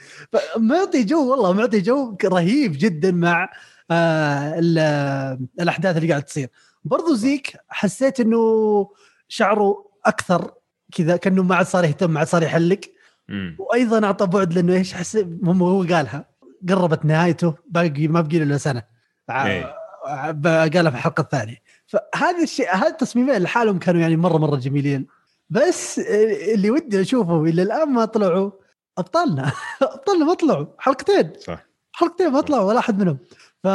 معطي 0.56 1.04
جو 1.04 1.30
والله 1.30 1.52
معطي 1.52 1.80
جو 1.80 2.16
رهيب 2.24 2.72
جدا 2.78 3.12
مع 3.12 3.48
آه 3.90 4.58
الأحداث 5.60 5.96
اللي 5.96 6.08
قاعد 6.08 6.22
تصير. 6.22 6.48
برضو 6.84 7.14
زيك 7.14 7.56
حسيت 7.68 8.20
إنه 8.20 8.38
شعره 9.28 9.90
أكثر 10.06 10.50
كذا 10.94 11.16
كأنه 11.16 11.42
ما 11.42 11.56
عاد 11.56 11.66
صار 11.66 11.84
يهتم 11.84 12.10
ما 12.10 12.18
عاد 12.18 12.28
صار 12.28 12.42
يحلق. 12.42 12.80
وأيضا 13.58 14.06
أعطى 14.06 14.26
بعد 14.26 14.52
لأنه 14.52 14.74
إيش 14.74 14.94
حس 14.94 15.16
هو 15.46 15.82
قالها 15.82 16.28
قربت 16.68 17.04
نهايته 17.04 17.54
باقي 17.70 18.08
ما 18.08 18.20
بقي 18.20 18.38
له 18.38 18.56
سنة. 18.56 18.82
إيه. 19.30 19.74
قالها 20.74 20.90
في 20.90 20.96
الحلقة 20.96 21.20
الثانية. 21.20 21.65
فهذا 21.86 22.42
الشيء 22.42 22.74
هذا 22.74 22.88
التصميمين 22.88 23.36
لحالهم 23.42 23.78
كانوا 23.78 24.00
يعني 24.00 24.16
مره 24.16 24.38
مرة 24.38 24.56
جميلين. 24.56 25.06
بس 25.50 25.98
اللي 26.54 26.70
ودي 26.70 27.00
أشوفه 27.00 27.44
إلى 27.44 27.62
الآن 27.62 27.88
ما 27.88 28.04
طلعوا 28.04 28.50
أبطالنا. 28.98 29.52
أبطالنا 29.82 30.24
ما 30.24 30.34
طلعوا. 30.34 30.66
حلقتين. 30.78 31.32
صح. 31.40 31.66
حلقتين 31.92 32.28
ما 32.32 32.40
طلعوا 32.40 32.64
ولا 32.68 32.78
أحد 32.78 32.98
منهم. 32.98 33.18
ف 33.62 33.66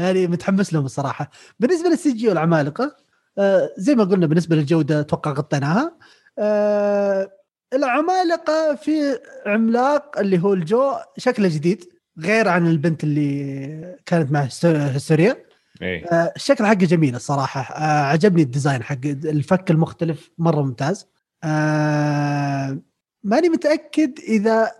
يعني 0.00 0.26
متحمس 0.26 0.72
لهم 0.72 0.84
الصراحة. 0.84 1.30
بالنسبة 1.60 1.88
للسي 1.88 2.12
جي 2.12 2.28
والعمالقة 2.28 2.96
آه 3.38 3.70
زي 3.78 3.94
ما 3.94 4.04
قلنا 4.04 4.26
بالنسبة 4.26 4.56
للجودة 4.56 5.00
أتوقع 5.00 5.30
غطيناها. 5.32 5.98
آه 6.38 7.30
العمالقة 7.74 8.74
في 8.74 9.18
عملاق 9.46 10.18
اللي 10.18 10.38
هو 10.42 10.54
الجو 10.54 10.92
شكله 11.18 11.48
جديد 11.48 11.84
غير 12.18 12.48
عن 12.48 12.66
البنت 12.66 13.04
اللي 13.04 13.98
كانت 14.06 14.32
مع 14.32 14.40
هستوريا. 14.40 15.49
إيه. 15.82 16.06
آه 16.06 16.32
الشكل 16.36 16.66
حقه 16.66 16.74
جميل 16.74 17.14
الصراحة. 17.14 17.60
آه 17.60 18.04
عجبني 18.04 18.42
ال 18.42 18.48
design 18.48 18.82
حق 18.82 19.04
الفك 19.04 19.70
المختلف 19.70 20.30
مرة 20.38 20.62
ممتاز. 20.62 21.06
آه 21.44 22.80
ماني 23.24 23.48
متأكد 23.48 24.18
إذا 24.18 24.70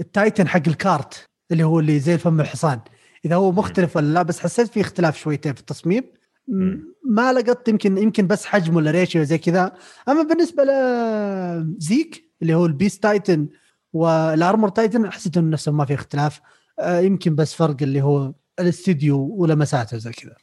ال 0.00 0.08
titan 0.08 0.48
حق 0.48 0.62
ال 0.66 0.78
Cart 0.78 1.24
اللي 1.52 1.64
هو 1.64 1.80
اللي 1.80 2.00
زي 2.00 2.18
فم 2.18 2.40
الحصان 2.40 2.80
إذا 3.24 3.36
هو 3.36 3.52
مختلف 3.52 3.96
ولا 3.96 4.14
لا 4.14 4.22
بس 4.22 4.40
حسيت 4.40 4.68
في 4.68 4.80
اختلاف 4.80 5.18
شويتين 5.18 5.54
في 5.54 5.60
التصميم. 5.60 6.04
ما 7.04 7.32
لقطت 7.32 7.68
يمكن 7.68 7.98
يمكن 7.98 8.26
بس 8.26 8.46
حجم 8.46 8.76
ولا 8.76 8.90
ratio 8.90 9.22
زي 9.22 9.38
كذا. 9.38 9.72
أما 10.08 10.22
بالنسبة 10.22 10.64
لزيك 10.64 12.24
اللي 12.42 12.54
هو 12.54 12.66
ال 12.66 12.72
Beast 12.72 13.02
Titan 13.02 13.48
وال 13.92 14.14
Armor 14.14 14.68
Titan 14.68 15.12
حسيت 15.12 15.36
إنه 15.36 15.50
نفسه 15.50 15.72
ما 15.72 15.84
في 15.84 15.94
اختلاف. 15.94 16.40
آه، 16.78 17.00
يمكن 17.00 17.34
بس 17.34 17.54
فرق 17.54 17.76
اللي 17.82 18.02
هو 18.02 18.32
الاستديو 18.60 19.18
ولمساته 19.18 19.96
زي 19.96 20.12
كذا؟ 20.12 20.36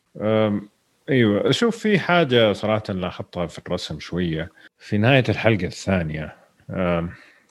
أيوه. 1.10 1.52
شوف 1.52 1.78
في 1.78 2.00
حاجة 2.00 2.54
صراحة 2.54 2.84
لاحظتها 2.90 3.48
في 3.48 3.60
الرسم 3.60 4.00
شوية. 4.00 4.52
في 4.80 4.98
نهاية 4.98 5.24
الحلقة 5.30 5.66
الثانية 5.66 6.36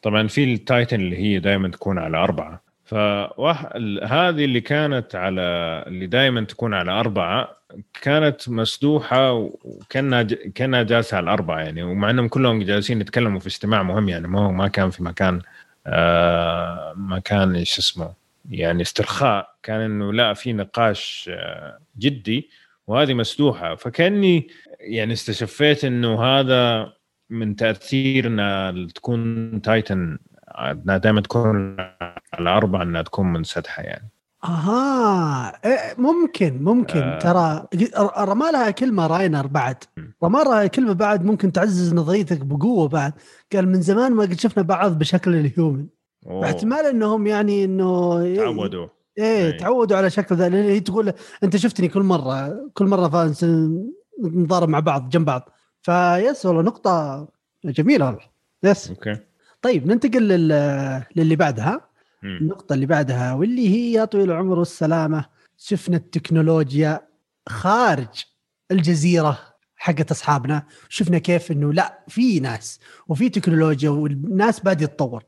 طبعا 0.02 0.28
في 0.28 0.44
ال 0.44 0.54
titan 0.54 1.00
اللي 1.00 1.16
هي 1.16 1.38
دائما 1.38 1.68
تكون 1.68 1.98
على 1.98 2.16
أربعة. 2.16 2.62
فهذه 2.84 4.44
اللي 4.44 4.60
كانت 4.60 5.14
على 5.14 5.42
اللي 5.86 6.06
دائما 6.06 6.44
تكون 6.44 6.74
على 6.74 6.90
أربعة 6.90 7.56
كانت 8.02 8.48
مسدوحة 8.48 9.32
وكأنها 9.32 10.22
كأنها 10.54 10.82
جالسة 10.82 11.16
على 11.16 11.24
الأربعة 11.24 11.60
يعني. 11.60 11.82
ومع 11.82 12.10
أنهم 12.10 12.28
كلهم 12.28 12.62
جالسين 12.62 13.00
يتكلموا 13.00 13.40
في 13.40 13.46
اجتماع 13.46 13.82
مهم 13.82 14.08
يعني. 14.08 14.28
ما 14.28 14.50
ما 14.50 14.68
كان 14.68 14.90
في 14.90 15.02
مكان 15.02 15.40
آه 15.86 16.92
مكان 16.96 17.56
إيش 17.56 17.78
اسمه 17.78 18.25
يعني 18.50 18.82
استرخاء 18.82 19.48
كان 19.62 19.80
إنه 19.80 20.12
لا 20.12 20.34
في 20.34 20.52
نقاش 20.52 21.30
آه 21.32 21.78
جدي 21.98 22.50
وهذه 22.86 23.14
مسدوحه 23.14 23.74
فكأني 23.74 24.48
يعني 24.80 25.12
استشفيت 25.12 25.84
إنه 25.84 26.22
هذا 26.24 26.92
من 27.30 27.56
تاثير 27.56 28.26
انها 28.26 28.86
تكون 28.94 29.62
تايتن 29.62 30.18
انها 30.58 30.96
دائما 30.96 31.20
تكون 31.20 31.76
على 32.34 32.50
أربعة 32.50 32.82
إنها 32.82 33.02
تكون 33.02 33.32
منسدحة 33.32 33.82
يعني. 33.82 34.10
آها 34.44 35.60
إيه، 35.64 35.94
ممكن 35.98 36.62
ممكن. 36.62 36.98
آه. 36.98 37.18
ترى 37.18 37.66
رمى 38.18 38.52
لها 38.52 38.70
كلمة 38.70 39.06
راينر 39.06 39.46
بعد. 39.46 39.84
رمى 40.24 40.44
لها 40.44 40.66
كلمة 40.66 40.92
بعد 40.92 41.24
ممكن 41.24 41.52
تعزز 41.52 41.94
نظريتك 41.94 42.44
بقوة 42.44 42.88
بعد. 42.88 43.12
قال 43.52 43.68
من 43.68 43.80
زمان 43.80 44.12
ما 44.12 44.22
قد 44.22 44.40
شفنا 44.40 44.62
بعض 44.62 44.98
بشكل 44.98 45.34
ال 45.34 45.42
human. 45.42 45.86
احتمال 46.30 46.86
إنهم 46.86 47.26
يعني 47.26 47.64
إنه 47.64 48.34
تعودوا. 48.36 48.88
إيه, 49.18 49.24
إيه. 49.24 49.58
تعودوا 49.58 49.96
على 49.96 50.10
شكل 50.10 50.36
ذا 50.36 50.54
هي 50.54 50.80
تقول 50.80 51.12
أنت 51.44 51.56
شفتني 51.56 51.88
كل 51.88 52.02
مرة 52.02 52.68
كل 52.74 52.84
مرة 52.84 53.34
نضارب 54.22 54.68
مع 54.68 54.80
بعض 54.80 55.08
جنب 55.08 55.24
بعض. 55.24 55.48
ف 55.82 55.98
yes 55.98 56.46
والله 56.46 56.62
نقطة 56.62 57.28
جميلة 57.64 58.06
والله. 58.06 58.20
yes. 58.62 58.88
okay. 58.88 59.16
طيب 59.62 59.86
ننتقل 59.86 60.28
لل... 60.28 60.48
للي 61.16 61.36
بعدها. 61.36 61.80
النقطة 62.24 62.72
اللي 62.72 62.86
بعدها 62.86 63.34
واللي 63.34 63.68
هي 63.68 63.92
يا 63.92 64.04
طويل 64.04 64.30
العمر 64.30 64.58
والسلامة 64.58 65.24
شفنا 65.58 65.96
التكنولوجيا 65.96 67.00
خارج 67.48 68.24
الجزيرة 68.70 69.38
حقت 69.76 70.10
أصحابنا. 70.10 70.62
شفنا 70.88 71.18
كيف 71.18 71.52
إنه 71.52 71.72
لا 71.72 72.04
في 72.08 72.40
ناس 72.40 72.80
وفي 73.08 73.28
تكنولوجيا 73.28 73.90
والناس 73.90 74.60
بادي 74.60 74.86
تتطور 74.86 75.24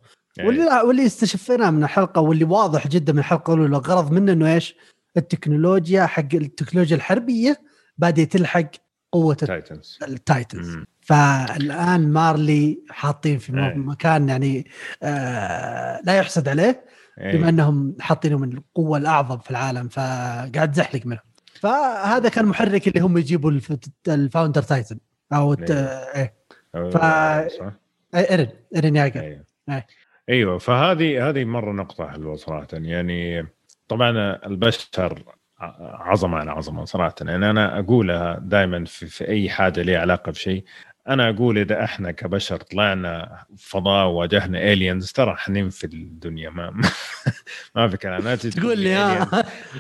واللي 0.47 0.83
واللي 0.87 1.07
استشفيناه 1.07 1.71
من 1.71 1.85
الحلقة 1.85 2.21
واللي 2.21 2.45
واضح 2.45 2.89
جدا 2.89 3.13
من 3.13 3.19
الحلقة 3.19 3.55
الأولى 3.55 3.77
الغرض 3.77 4.13
منه 4.13 4.33
إنه 4.33 4.55
إيش؟ 4.55 4.77
التكنولوجيا 5.17 6.07
حق 6.07 6.35
التكنولوجيا 6.35 6.97
الحربية 6.97 7.61
باديه 7.99 8.25
تلحق 8.25 8.71
قوة 9.13 9.37
ال 9.43 9.50
titans. 9.50 9.99
ال 10.03 10.13
titans 10.13 10.77
فالآن 11.01 12.13
مارلي 12.13 12.79
حاطين 12.91 13.39
في 13.39 13.53
أيه. 13.53 13.75
مكان 13.75 14.29
يعني 14.29 14.71
آه 15.03 16.01
لا 16.05 16.15
يحسد 16.15 16.49
عليه 16.49 16.85
أيه. 17.21 17.37
بما 17.37 17.49
إنهم 17.49 17.97
حاطينه 18.01 18.39
من 18.39 18.53
القوة 18.53 18.99
الأعظم 18.99 19.39
في 19.39 19.51
العالم 19.51 19.89
فقاعد 19.89 20.75
زحلق 20.75 21.07
منهم. 21.07 21.23
فهذا 21.61 22.29
كان 22.29 22.45
محرك 22.45 22.89
اللي 22.89 23.01
هم 23.01 23.19
يجيبوا 23.19 23.61
الفاوندر 24.09 24.63
تايتن 24.63 24.99
أو 25.33 25.53
إيه. 25.55 26.35
ف 26.75 26.97
إيرن 28.15 28.49
إيرن 28.77 28.97
ياجر. 28.97 29.43
أيوه 30.29 30.59
فهذه 30.59 31.29
هذه 31.29 31.45
مرة 31.45 31.73
نقطة 31.73 32.09
حلوة 32.09 32.37
صراحة. 32.37 32.67
يعني 32.73 33.47
طبعا 33.89 34.39
البشر 34.47 35.23
عظمة 35.81 36.39
على 36.39 36.51
عظمة 36.51 36.85
صراحة. 36.85 37.15
يعني 37.21 37.51
أنا 37.51 37.79
أقولها 37.79 38.39
دائما 38.43 38.85
في, 38.85 39.07
في 39.07 39.29
أي 39.29 39.51
حاجة 39.51 39.83
لي 39.83 39.97
علاقة 39.97 40.33
بشيء. 40.33 40.65
أنا 41.09 41.31
أقول 41.31 41.59
إذا 41.59 41.85
إحنا 41.85 42.11
كبشر 42.11 42.57
طلعنا 42.57 43.45
فضاء 43.59 44.07
وواجهنا 44.07 44.73
aliens 44.73 45.13
ترى 45.13 45.35
حننفي 45.37 45.85
الدنيا. 45.85 46.51
ما 46.51 46.81
ما 47.77 47.89
في 47.89 47.97
كلام. 47.97 48.23
لا 48.23 48.37
تقول 48.37 48.79
لي 48.79 49.27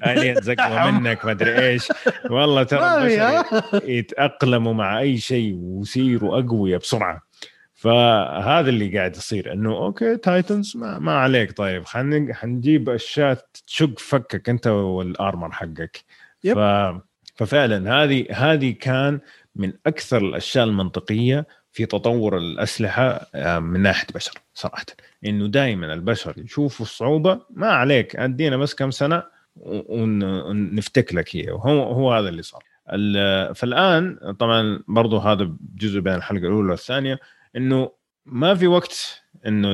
aliens 0.07 0.50
أقوى 0.59 0.93
منك 0.93 1.25
ما 1.25 1.31
أدري 1.31 1.59
إيش. 1.59 1.88
والله 2.31 2.62
ترى 2.62 2.97
البشر 2.97 3.81
يتأقلموا 3.90 4.75
مع 4.75 5.00
أي 5.00 5.19
شيء 5.19 5.55
ويصيروا 5.55 6.38
أقوياء 6.40 6.81
بسرعة. 6.81 7.28
فهذا 7.79 8.69
اللي 8.69 8.99
قاعد 8.99 9.17
يصير 9.17 9.53
إنه 9.53 9.77
okay 9.77 10.17
titans 10.17 10.77
ما, 10.77 10.99
ما 10.99 11.13
عليك. 11.13 11.57
طيب 11.57 11.85
خلينا 11.85 12.35
حنجيب 12.35 12.89
أشياء 12.89 13.45
تشق 13.67 13.99
فكك 13.99 14.49
أنت 14.49 14.67
وال 14.67 14.91
armor 14.91 15.53
حقك. 15.53 16.05
ف... 16.55 16.59
ففعلا 17.37 18.03
هذه 18.03 18.27
هذه 18.31 18.71
كان 18.71 19.21
من 19.57 19.73
أكثر 19.87 20.19
الأشياء 20.19 20.65
المنطقية 20.65 21.47
في 21.73 21.87
تطور 21.87 22.37
الأسلحة 22.37 23.27
آه، 23.35 23.59
من 23.59 23.81
ناحية 23.81 24.07
البشر 24.09 24.33
صراحة. 24.55 24.87
إنه 25.27 25.47
دائما 25.47 25.95
البشر 25.95 26.35
يشوفوا 26.39 26.87
الصعوبة 26.87 27.41
ما 27.51 27.71
عليك 27.71 28.17
أدينا 28.17 28.57
بس 28.57 28.75
كم 28.75 28.91
سنة 28.91 29.23
ونفتك 29.57 31.15
لك 31.15 31.37
هي 31.37 31.51
وهو 31.51 31.83
هو 31.83 32.13
هذا 32.13 32.29
اللي 32.29 32.43
صار. 32.43 32.63
فالآن 33.55 34.19
طبعا 34.39 34.81
برضو 34.89 35.19
هذا 35.19 35.53
جزء 35.77 36.01
بين 36.01 36.15
الحلقة 36.15 36.47
الأولى 36.47 36.71
والثانية. 36.71 37.19
إنه 37.57 37.90
ما 38.26 38.55
في 38.55 38.67
وقت 38.67 39.23
إنه 39.47 39.69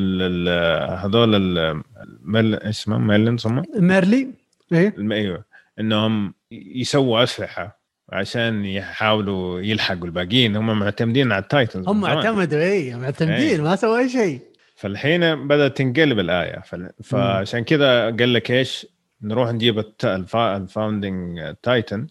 هذول 0.95 1.35
المل 1.35 2.55
اسمهم 2.55 3.07
ميلنز 3.07 3.47
هم 3.47 3.63
مارلي. 3.77 4.29
إيه. 4.73 4.95
أيوه. 4.99 5.45
إنهم 5.81 6.35
يسووا 6.53 7.23
أسلحة 7.23 7.81
عشان 8.13 8.65
يحاولوا 8.65 9.61
يلحقوا 9.61 10.07
الباقيين. 10.07 10.57
هم 10.57 10.79
معتمدين 10.79 11.33
على 11.33 11.43
ال 11.43 11.49
titans 11.49 11.89
هم 11.89 12.05
اعتمدوا 12.05 12.61
اي 12.61 12.95
معتمدين 12.95 13.35
أيه. 13.35 13.61
ما 13.61 13.77
سووا 13.77 13.99
أي 13.99 14.09
شيء. 14.09 14.41
فالحين 14.77 15.49
بدأت 15.49 15.77
تنقلب 15.77 16.19
الآية. 16.19 16.63
فعشان 17.03 17.65
كذا 17.65 18.05
قال 18.05 18.33
لك 18.33 18.51
إيش؟ 18.51 18.87
نروح 19.23 19.51
نجيب 19.51 19.85
ال 20.05 20.21
founding 20.21 21.55
titan 21.63 22.07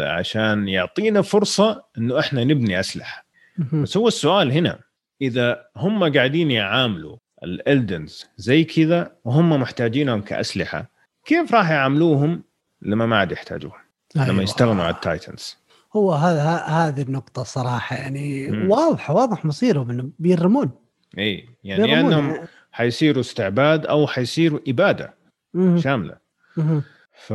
عشان 0.00 0.68
يعطينا 0.68 1.22
فرصة 1.22 1.84
إنه 1.98 2.20
إحنا 2.20 2.44
نبني 2.44 2.80
أسلحة. 2.80 3.23
بس 3.72 3.96
هو 3.96 4.08
السؤال 4.08 4.52
هنا 4.52 4.78
إذا 5.22 5.64
هم 5.76 6.14
قاعدين 6.16 6.50
يعاملوا 6.50 7.16
ال 7.42 7.52
Eldians 7.52 8.26
زي 8.36 8.64
كذا 8.64 9.16
وهم 9.24 9.50
محتاجينهم 9.50 10.20
كأسلحة 10.20 10.90
كيف 11.24 11.54
راح 11.54 11.70
يعاملوهم 11.70 12.42
لما 12.82 13.06
ما 13.06 13.16
عاد 13.16 13.32
يحتاجوهم 13.32 13.78
أيوة. 14.16 14.28
لما 14.28 14.42
يستغنوا 14.42 14.84
عن 14.84 14.90
ال 14.90 14.99
titans 14.99 15.56
هو 15.96 16.12
هذا 16.12 16.56
هذه 16.56 17.02
النقطة 17.02 17.42
صراحة 17.42 17.96
يعني 17.96 18.50
مم. 18.50 18.70
واضحة 18.70 19.14
واضح 19.14 19.44
مصيرهم 19.44 19.90
إنهم 19.90 20.12
بيرمون 20.18 20.70
إي 21.18 21.48
يعني 21.64 21.88
يا 21.88 22.00
انهم 22.00 22.38
حيصيروا 22.72 23.20
استعباد 23.20 23.86
أو 23.86 24.06
حيصيروا 24.06 24.60
إبادة 24.68 25.14
مم. 25.54 25.80
شاملة 25.80 26.16
مم. 26.56 26.82
ف... 27.14 27.32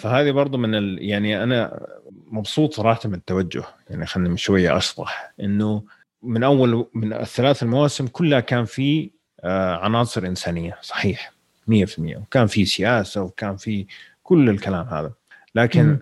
فهذه 0.00 0.30
برضو 0.30 0.58
من 0.58 0.74
ال... 0.74 0.98
يعني 1.02 1.42
أنا 1.42 1.86
مبسوط 2.26 2.74
صراحة 2.74 3.00
من 3.04 3.14
التوجه 3.14 3.64
يعني 3.90 4.06
خلينا 4.06 4.36
شوية 4.36 4.76
أشطح 4.76 5.32
إنه 5.40 5.82
من 6.22 6.42
أول 6.42 6.86
من 6.94 7.12
الثلاث 7.12 7.62
المواسم 7.62 8.06
كلها 8.06 8.40
كان 8.40 8.64
في 8.64 9.10
آه، 9.40 9.76
عناصر 9.76 10.26
إنسانية 10.26 10.78
صحيح 10.82 11.32
100% 11.70 11.72
وكان 11.98 12.46
في 12.46 12.64
سياسة 12.64 13.22
وكان 13.22 13.56
في 13.56 13.86
كل 14.22 14.50
الكلام 14.50 14.86
هذا 14.86 15.12
لكن 15.54 15.98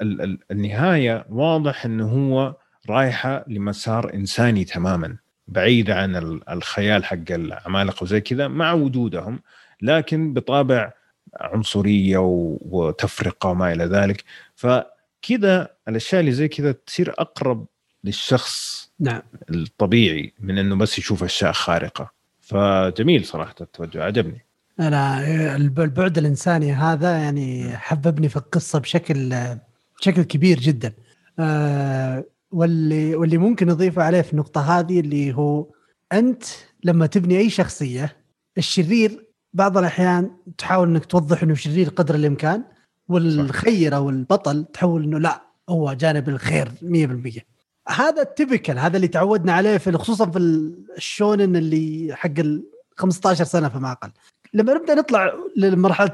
ال 0.00 0.20
ال 0.20 0.38
النهاية 0.50 1.26
واضح 1.30 1.84
إنه 1.84 2.08
هو 2.08 2.54
رايحة 2.90 3.44
لمسار 3.48 4.14
إنساني 4.14 4.64
تماما 4.64 5.16
بعيد 5.48 5.90
عن 5.90 6.40
الخيال 6.50 7.04
حق 7.04 7.30
العمالقة 7.30 8.02
وزي 8.02 8.20
كذا 8.20 8.48
مع 8.48 8.72
وجودهم 8.72 9.40
لكن 9.82 10.32
بطابع 10.32 10.92
عنصرية 11.40 12.18
وتفرقة 12.60 13.48
وما 13.48 13.72
إلى 13.72 13.84
ذلك. 13.84 14.24
فكذا 14.54 15.68
الأشياء 15.88 16.20
اللي 16.20 16.32
زي 16.32 16.48
كذا 16.48 16.72
تصير 16.72 17.14
أقرب 17.18 17.66
للشخص 18.04 18.90
نعم. 19.00 19.22
الطبيعي 19.50 20.32
من 20.40 20.58
إنه 20.58 20.76
بس 20.76 20.98
يشوف 20.98 21.24
أشياء 21.24 21.52
خارقة. 21.52 22.10
فجميل 22.40 23.24
صراحة 23.24 23.54
التوجه 23.60 24.04
عجبني. 24.04 24.44
أنا 24.80 25.56
البعد 25.56 26.18
الإنساني 26.18 26.72
هذا 26.72 27.18
يعني 27.18 27.76
حببني 27.76 28.28
في 28.28 28.36
القصة 28.36 28.78
بشكل 28.78 29.34
بشكل 30.00 30.22
كبير 30.22 30.60
جدا. 30.60 30.92
آه 31.38 32.24
واللي 32.52 33.16
واللي 33.16 33.38
ممكن 33.38 33.66
نضيفه 33.66 34.02
عليه 34.02 34.20
في 34.20 34.32
النقطة 34.32 34.78
هذه 34.78 35.00
اللي 35.00 35.34
هو 35.34 35.66
أنت 36.12 36.44
لما 36.84 37.06
تبني 37.06 37.38
أي 37.38 37.50
شخصية 37.50 38.16
الشرير 38.58 39.26
بعض 39.52 39.78
الأحيان 39.78 40.30
تحاول 40.58 40.88
إنك 40.88 41.04
توضح 41.04 41.42
إنه 41.42 41.54
شرير 41.54 41.88
قدر 41.88 42.14
الإمكان 42.14 42.64
والخير 43.08 43.96
أو 43.96 44.10
البطل 44.10 44.64
تحول 44.64 45.02
إنه 45.02 45.18
لا 45.18 45.42
هو 45.68 45.92
جانب 45.92 46.28
الخير 46.28 46.68
100% 46.68 47.40
هذا 47.88 48.22
التبكل 48.22 48.78
هذا 48.78 48.96
اللي 48.96 49.08
تعودنا 49.08 49.52
عليه 49.52 49.78
في 49.78 49.92
خصوصا 49.92 50.30
في 50.30 50.38
الشونن 50.38 51.56
اللي 51.56 52.14
حق 52.16 52.38
ال 52.38 52.64
15 52.96 53.44
سنة 53.44 53.68
فما 53.68 53.92
أقل. 53.92 54.10
لما 54.54 54.74
نبدأ 54.74 54.94
نطلع 54.94 55.32
لمرحلة 55.56 56.12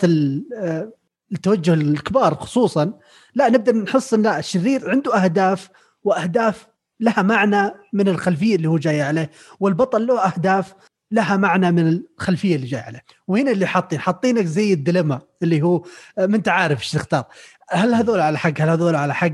آه، 0.56 0.92
التوجه 1.32 1.74
الكبار 1.74 2.34
خصوصا 2.34 2.92
لا 3.34 3.48
نبدأ 3.48 3.72
نحس 3.72 4.14
إن 4.14 4.26
الشرير 4.26 4.90
عنده 4.90 5.24
أهداف 5.24 5.70
وأهداف 6.04 6.66
لها 7.00 7.22
معنى 7.22 7.74
من 7.92 8.08
الخلفية 8.08 8.56
اللي 8.56 8.68
هو 8.68 8.78
جاي 8.78 9.02
عليه 9.02 9.30
والبطل 9.60 10.06
له 10.06 10.26
أهداف 10.26 10.74
لها 11.10 11.36
معنى 11.36 11.70
من 11.70 11.88
الخلفية 11.88 12.56
اللي 12.56 12.66
جاي 12.66 12.80
عليه 12.80 13.04
وهنا 13.28 13.50
اللي 13.50 13.66
حاطين؟ 13.66 14.00
حاطينك 14.00 14.44
زي 14.44 14.72
الدلما 14.72 15.20
اللي 15.42 15.62
هو 15.62 15.84
آه، 16.18 16.26
ما 16.26 16.36
انت 16.36 16.48
عارف 16.48 16.78
إيش 16.80 16.90
تختار. 16.90 17.24
هل 17.70 17.94
هذول 17.94 18.20
على 18.20 18.38
حق؟ 18.38 18.60
هل 18.60 18.68
هذول 18.68 18.94
على 18.94 19.14
حق؟ 19.14 19.32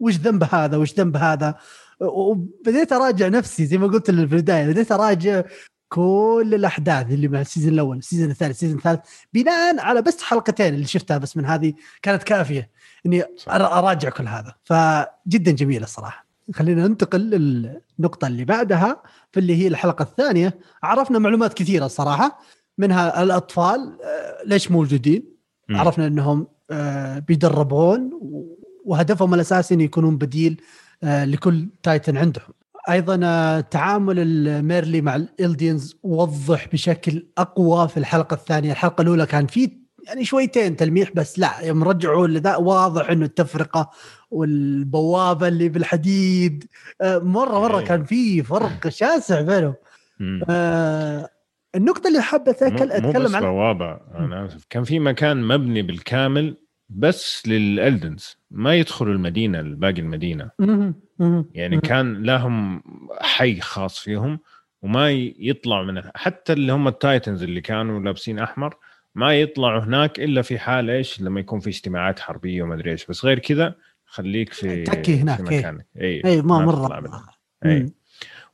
وش 0.00 0.14
ذنب 0.16 0.44
هذا؟ 0.54 0.76
وش 0.76 0.94
ذنب 0.94 1.16
هذا؟ 1.16 1.54
وبديت 2.00 2.92
أراجع 2.92 3.28
نفسي 3.28 3.66
زي 3.66 3.78
ما 3.78 3.86
قلت 3.86 4.10
في 4.10 4.12
البدايه 4.12 4.66
بديت 4.66 4.92
أراجع 4.92 5.42
كل 5.88 6.52
الأحداث 6.54 7.06
اللي 7.10 7.28
مع 7.28 7.40
ال 7.40 7.45
season 7.45 7.72
الأول 7.72 7.98
ال 7.98 8.03
season 8.03 8.30
الثالث 8.30 8.50
ال 8.50 8.54
season 8.54 8.78
الثالث. 8.78 9.00
بناء 9.32 9.80
على 9.80 10.02
بس 10.02 10.22
حلقتين 10.22 10.74
اللي 10.74 10.86
شفتها 10.86 11.18
بس 11.18 11.36
من 11.36 11.44
هذه 11.44 11.74
كانت 12.02 12.22
كافية 12.22 12.70
إني 13.06 13.24
أراجع 13.48 14.08
كل 14.10 14.28
هذا. 14.28 14.54
فجدا 14.64 15.50
جميلة 15.50 15.84
الصراحه 15.84 16.23
خلينا 16.52 16.88
ننتقل 16.88 17.20
للنقطة 17.20 18.26
اللي 18.26 18.44
بعدها 18.44 19.02
في 19.32 19.40
اللي 19.40 19.56
هي 19.56 19.68
الحلقة 19.68 20.02
الثانية. 20.02 20.58
عرفنا 20.82 21.18
معلومات 21.18 21.54
كثيرة 21.54 21.86
الصراحة 21.86 22.40
منها 22.78 23.22
الأطفال 23.22 23.98
آه، 24.04 24.44
ليش 24.46 24.70
موجودين؟ 24.70 25.34
عرفنا 25.70 26.06
أنهم 26.06 26.46
آه، 26.70 27.18
بيدربون 27.18 28.10
وهدفهم 28.84 29.34
الأساسي 29.34 29.74
انه 29.74 29.82
يكونون 29.84 30.18
بديل 30.18 30.60
آه، 31.02 31.24
لكل 31.24 31.68
titan 31.82 32.16
عندهم. 32.16 32.54
أيضا 32.90 33.60
تعامل 33.60 34.18
المارلي 34.18 35.00
مع 35.00 35.16
ال 35.16 35.26
Eldians 35.26 35.96
وضح 36.02 36.68
بشكل 36.72 37.26
أقوى 37.38 37.88
في 37.88 37.96
الحلقة 37.96 38.34
الثانية. 38.34 38.72
الحلقة 38.72 39.02
الأولى 39.02 39.26
كان 39.26 39.46
في 39.46 39.83
يعني 40.06 40.24
شويتين 40.24 40.76
تلميح 40.76 41.10
بس 41.14 41.38
لا 41.38 41.60
يوم 41.62 41.84
رجعوا 41.84 42.26
لذا 42.26 42.56
واضح 42.56 43.10
إنه 43.10 43.24
التفرقة 43.24 43.90
والبوابة 44.30 45.48
اللي 45.48 45.68
بالحديد 45.68 46.64
مرة 47.02 47.60
مرة 47.60 47.78
إيه. 47.78 47.84
كان 47.84 48.04
في 48.04 48.42
فرق 48.42 48.88
شاسع 48.88 49.40
بينهم. 49.40 49.74
آه 50.50 51.28
النقطة 51.74 52.08
اللي 52.08 52.22
حابه 52.22 52.50
أتكلم 52.50 53.36
عنها 53.36 53.40
بوابة 53.40 54.00
أنا 54.14 54.46
آسف. 54.46 54.66
كان 54.70 54.84
في 54.84 54.98
مكان 54.98 55.42
مبني 55.42 55.82
بالكامل 55.82 56.56
بس 56.88 57.48
لل 57.48 57.68
Eldians 57.68 58.36
ما 58.50 58.74
يدخلوا 58.74 59.12
المدينة 59.12 59.62
باقي 59.62 60.00
المدينة. 60.00 60.50
يعني 61.54 61.80
كان 61.80 62.22
لهم 62.22 62.82
حي 63.20 63.60
خاص 63.60 63.98
فيهم 63.98 64.40
وما 64.82 65.10
يطلعوا 65.38 65.84
من 65.84 66.02
حتى 66.14 66.52
اللي 66.52 66.72
هم 66.72 66.88
ال 66.88 66.96
titans 66.96 67.42
اللي 67.42 67.60
كانوا 67.60 68.00
لابسين 68.00 68.38
أحمر 68.38 68.76
ما 69.14 69.40
يطلعوا 69.40 69.80
هناك 69.80 70.20
إلا 70.20 70.42
في 70.42 70.58
حال 70.58 70.90
إيش؟ 70.90 71.20
لما 71.20 71.40
يكون 71.40 71.60
في 71.60 71.70
اجتماعات 71.70 72.20
حربية 72.20 72.62
وما 72.62 72.74
أدري 72.74 72.90
إيش. 72.90 73.06
بس 73.06 73.24
غير 73.24 73.38
كذا 73.38 73.74
خليك 74.06 74.52
في 74.52 74.82
تكي 74.84 75.16
هناك 75.16 75.36
في 75.36 75.42
مكانك. 75.42 75.86
اي 76.00 76.22
اي 76.24 76.42
ما 76.42 76.58
مرة. 76.58 77.26
اي 77.66 77.92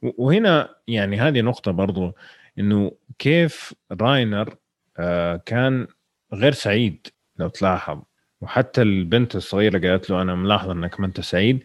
وهنا 0.02 0.74
يعني 0.88 1.20
هذه 1.20 1.40
نقطة 1.40 1.70
برضو 1.70 2.12
إنه 2.58 2.92
كيف 3.18 3.74
راينر 3.92 4.56
آه 4.98 5.36
كان 5.46 5.86
غير 6.32 6.52
سعيد 6.52 7.06
لو 7.36 7.48
تلاحظ. 7.48 8.02
وحتى 8.40 8.82
البنت 8.82 9.36
الصغيرة 9.36 9.88
قالت 9.88 10.10
له 10.10 10.22
أنا 10.22 10.34
ملاحظ 10.34 10.70
إنك 10.70 11.00
ما 11.00 11.06
أنت 11.06 11.20
سعيد. 11.20 11.62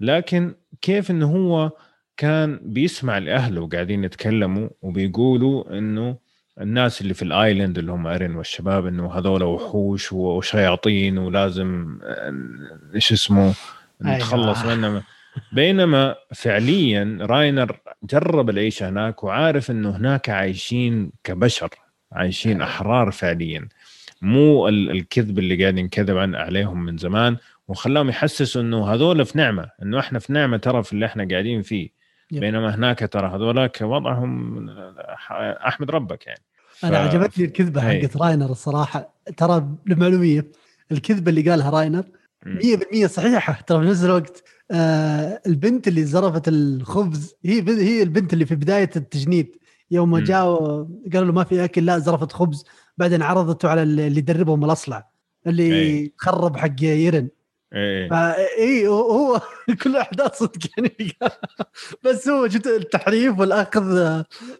لكن 0.00 0.54
كيف 0.80 1.10
إنه 1.10 1.26
هو 1.26 1.70
كان 2.16 2.60
بيسمع 2.62 3.18
لأهله 3.18 3.60
وقاعدين 3.60 4.04
يتكلموا 4.04 4.68
وبيقولوا 4.82 5.78
إنه 5.78 6.18
الناس 6.60 7.00
اللي 7.00 7.14
في 7.14 7.22
الآيلاند 7.22 7.78
اللي 7.78 7.92
هم 7.92 8.06
أرين 8.06 8.36
والشباب 8.36 8.86
إنه 8.86 9.12
هذول 9.12 9.42
وحوش 9.42 10.12
وشياطين 10.12 11.18
ولازم 11.18 11.98
إيش 12.94 13.12
اسمه 13.12 13.54
أيوة. 14.04 14.16
نتخلص 14.16 14.62
أيوة. 14.62 14.74
منهم 14.74 15.02
بينما 15.52 16.14
فعليا 16.34 17.18
راينر 17.20 17.78
جرب 18.02 18.50
العيشه 18.50 18.88
هناك 18.88 19.24
وعارف 19.24 19.70
إنه 19.70 19.96
هناك 19.96 20.28
عايشين 20.28 21.12
كبشر 21.24 21.68
عايشين 22.12 22.62
أحرار 22.62 23.10
فعليا 23.10 23.68
مو 24.22 24.68
الكذب 24.68 25.38
اللي 25.38 25.62
قاعد 25.62 25.78
ينكذب 25.78 26.16
عن 26.16 26.34
عليهم 26.34 26.84
من 26.84 26.96
زمان 26.96 27.36
وخلاهم 27.68 28.08
يحسسوا 28.08 28.62
إنه 28.62 28.94
هذول 28.94 29.24
في 29.24 29.38
نعمة 29.38 29.70
إنه 29.82 29.98
إحنا 29.98 30.18
في 30.18 30.32
نعمة 30.32 30.56
ترى 30.56 30.82
في 30.82 30.92
اللي 30.92 31.06
إحنا 31.06 31.28
قاعدين 31.30 31.62
فيه 31.62 31.97
بينما 32.32 32.74
هناك 32.74 33.08
ترى 33.12 33.26
هذولاك 33.26 33.78
وضعهم 33.82 34.68
أحمد 35.66 35.90
ربك 35.90 36.26
يعني. 36.26 36.42
ف... 36.70 36.84
أنا 36.84 36.98
عجبتني 36.98 37.44
الكذبة 37.44 37.80
حقت 37.80 38.16
راينر 38.16 38.50
الصراحة. 38.50 39.14
ترى 39.36 39.68
للمعلوميه 39.86 40.46
الكذبة 40.92 41.30
اللي 41.30 41.50
قالها 41.50 41.70
راينر 41.70 42.04
100% 42.46 43.06
صحيحة. 43.06 43.60
ترى 43.66 43.80
في 43.80 43.90
نفس 43.90 44.04
الوقت 44.04 44.44
آه 44.70 45.40
البنت 45.46 45.88
اللي 45.88 46.04
زرفت 46.04 46.48
الخبز 46.48 47.34
هي 47.44 47.62
هي 47.68 48.02
البنت 48.02 48.32
اللي 48.32 48.46
في 48.46 48.54
بداية 48.54 48.90
التجنيد. 48.96 49.56
يوم 49.90 50.18
جاءوا 50.18 50.84
قالوا 51.12 51.26
له 51.26 51.32
ما 51.32 51.44
في 51.44 51.64
أكل 51.64 51.86
لا 51.86 51.98
زرفت 51.98 52.32
خبز. 52.32 52.64
بعدين 52.98 53.22
عرضته 53.22 53.68
على 53.68 53.82
اللي 53.82 54.18
يدربهم 54.18 54.64
الأصلع 54.64 55.08
اللي 55.46 55.82
أي. 55.82 56.12
خرب 56.16 56.56
حق 56.56 56.82
يرن 56.82 57.28
إيه. 57.74 58.08
اي 58.58 58.86
هو 58.86 59.40
كل 59.82 59.96
أحداث 59.96 60.38
صدق 60.38 60.58
يعني. 60.76 61.12
بس 62.04 62.28
هو 62.28 62.46
جد 62.46 62.66
التحريف 62.66 63.38
والأخذ 63.38 63.98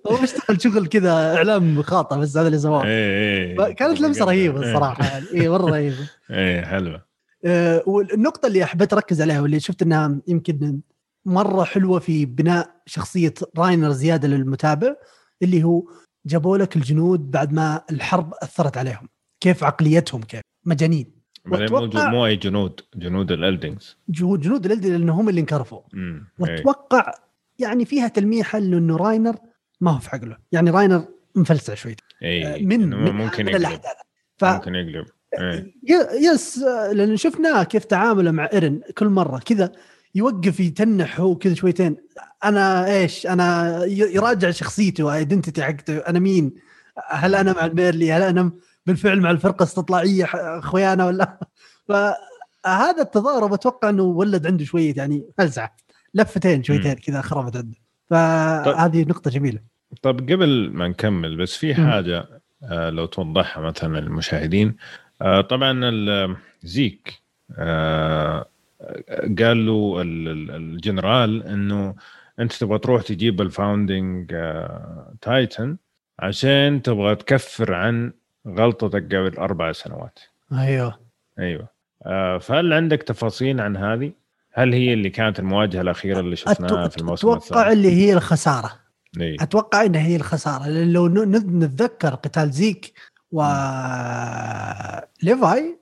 هو 0.07 0.17
بيشتغل 0.21 0.63
شغل 0.63 0.87
كذا 0.87 1.37
إعلام 1.37 1.83
خاطئ 1.83 2.17
بس 2.17 2.37
هذا 2.37 2.47
اللي 2.47 2.59
سواه. 2.59 2.85
إيه 2.85 3.59
إيه. 3.61 3.73
كانت 3.73 4.01
لمسة 4.01 4.25
رهيبة 4.25 4.61
الصراحة 4.61 5.05
يعني. 5.05 5.27
اي 5.35 5.49
مرة 5.49 5.71
رهيبة. 5.71 6.11
إيه 6.31 6.65
حلوة. 6.65 7.09
آه 7.45 7.83
والنقطة 7.87 8.47
اللي 8.47 8.65
حبيت 8.65 8.93
أركز 8.93 9.23
عليها 9.23 9.41
واللي 9.41 9.61
شفت 9.61 9.83
إنها 9.83 10.21
يمكن 10.29 10.81
مرة 11.25 11.65
حلوة 11.65 11.99
في 11.99 12.27
بناء 12.27 12.71
شخصية 12.87 13.35
راينر 13.59 13.91
زيادة 13.91 14.29
للمتابع 14.29 14.95
اللي 15.43 15.65
هو 15.65 15.83
جابوا 16.27 16.59
لك 16.59 16.77
الجنود 16.77 17.31
بعد 17.31 17.53
ما 17.53 17.83
الحرب 17.91 18.35
أثرت 18.43 18.79
عليهم. 18.79 19.09
كيف 19.41 19.65
عقليتهم 19.65 20.23
كيف 20.23 20.41
مجانين. 20.65 21.18
وأتوقع 21.53 22.11
مو 22.11 22.27
اي 22.27 22.37
جنود 22.37 22.81
جنود 22.97 23.33
ال 23.33 23.41
Eldians 23.41 23.97
جنود 24.09 24.41
جنود 24.41 24.67
ال 24.67 24.70
Eldians 24.70 24.91
لأن 24.91 25.11
هم 25.11 25.29
اللي 25.29 25.41
انكرفوا. 25.41 25.81
وأتوقع 26.39 27.15
يعني 27.59 27.85
فيها 27.85 28.09
تلميحه 28.09 28.59
إنه 28.59 28.97
راينر 28.97 29.37
ما 29.81 29.91
هو 29.91 29.99
في 29.99 30.09
عقله. 30.13 30.37
يعني 30.53 30.71
راينر 30.71 31.05
مفلسع 31.35 31.75
شوي. 31.75 31.97
اي 32.23 32.63
من, 32.67 32.89
من 32.89 33.13
ممكن 33.13 33.49
يقلب. 33.49 33.81
ف... 34.37 34.45
ممكن 34.45 34.75
يقلب. 34.75 35.07
أي. 35.41 35.75
yes 36.23 36.59
لأن 36.93 37.17
شفناه 37.17 37.63
كيف 37.63 37.85
تعامله 37.85 38.31
مع 38.31 38.49
إيرن 38.53 38.81
كل 38.99 39.09
مرة. 39.09 39.39
كذا 39.39 39.73
يوقف 40.15 40.61
يتنح 40.61 41.21
هو 41.21 41.37
كذا 41.37 41.55
شويتين. 41.55 41.97
أنا 42.45 42.87
إيش 42.87 43.27
أنا 43.27 43.79
يراجع 43.89 44.51
شخصيته 44.51 45.05
و 45.05 45.11
identity 45.11 45.63
حقته. 45.63 45.99
أنا 45.99 46.19
مين؟ 46.19 46.55
هل 47.09 47.35
أنا 47.35 47.53
مع 47.53 47.65
المارلي 47.65 48.13
هل 48.13 48.23
أنا 48.23 48.53
بالفعل 48.89 49.21
مع 49.21 49.31
الفرقة 49.31 49.63
استطلاعيه 49.63 50.25
أخويانا 50.35 51.07
ولا؟ 51.07 51.39
فهذا 51.89 53.03
التضارب 53.03 53.53
أتوقع 53.53 53.89
إنه 53.89 54.03
ولد 54.03 54.47
عنده 54.47 54.65
شوية 54.65 54.95
يعني 54.97 55.25
فلسعة. 55.39 55.77
لفتين 56.15 56.63
شويتين 56.63 56.95
كذا 56.95 57.21
خربت 57.21 57.57
عنده. 57.57 57.77
فهذه 58.11 58.93
طيب. 58.93 59.09
نقطة 59.09 59.31
جميلة. 59.31 59.61
طيب 60.03 60.33
قبل 60.33 60.71
ما 60.73 60.89
نكمل 60.89 61.37
بس 61.37 61.57
في 61.57 61.75
حاجة 61.75 62.29
آه 62.65 62.91
لو 62.91 63.07
توضحها 63.07 63.63
مثلا 63.63 64.01
للمشاهدين. 64.01 64.77
آه 65.23 65.41
طبعا 65.41 66.37
زيك 66.63 67.23
آه 67.59 68.49
قال 69.39 69.67
له 69.67 70.03
الجنرال 70.03 71.43
إنه 71.43 71.95
أنت 72.41 72.53
تبغى 72.53 72.79
تروح 72.79 73.03
تجيب 73.03 73.41
ال 73.41 73.51
founding 73.51 74.35
titan 75.21 75.71
آه، 75.71 76.25
عشان 76.27 76.83
تبغى 76.83 77.15
تكفر 77.15 77.75
عن 77.75 78.13
غلطتك 78.49 79.15
قبل 79.15 79.37
أربع 79.39 79.73
سنوات. 79.73 80.19
أيوه. 80.53 80.99
أيوه. 81.39 81.69
آه 82.07 82.39
فهل 82.39 82.73
عندك 82.73 83.03
تفاصيل 83.03 83.61
عن 83.61 83.77
هذه؟ 83.77 84.13
هل 84.53 84.73
هي 84.73 84.93
اللي 84.93 85.11
كانت 85.11 85.39
المواجهة 85.39 85.81
الأخيرة 85.81 86.21
اللي 86.21 86.37
شفناها 86.37 86.89
في 86.89 86.99
الموسم 86.99 87.29
أتوقع 87.29 87.73
اللي 87.73 87.93
هي 87.93 88.13
الخسارة. 88.13 88.73
أي. 89.21 89.37
أتوقع 89.41 89.85
انها 89.85 90.07
هي 90.07 90.17
الخسارة. 90.17 90.69
لأن 90.69 90.93
لو 90.93 91.09
نتذكر 91.09 92.15
قتال 92.15 92.51
زيك 92.51 92.93
و 93.33 93.43
ليفاي 95.23 95.79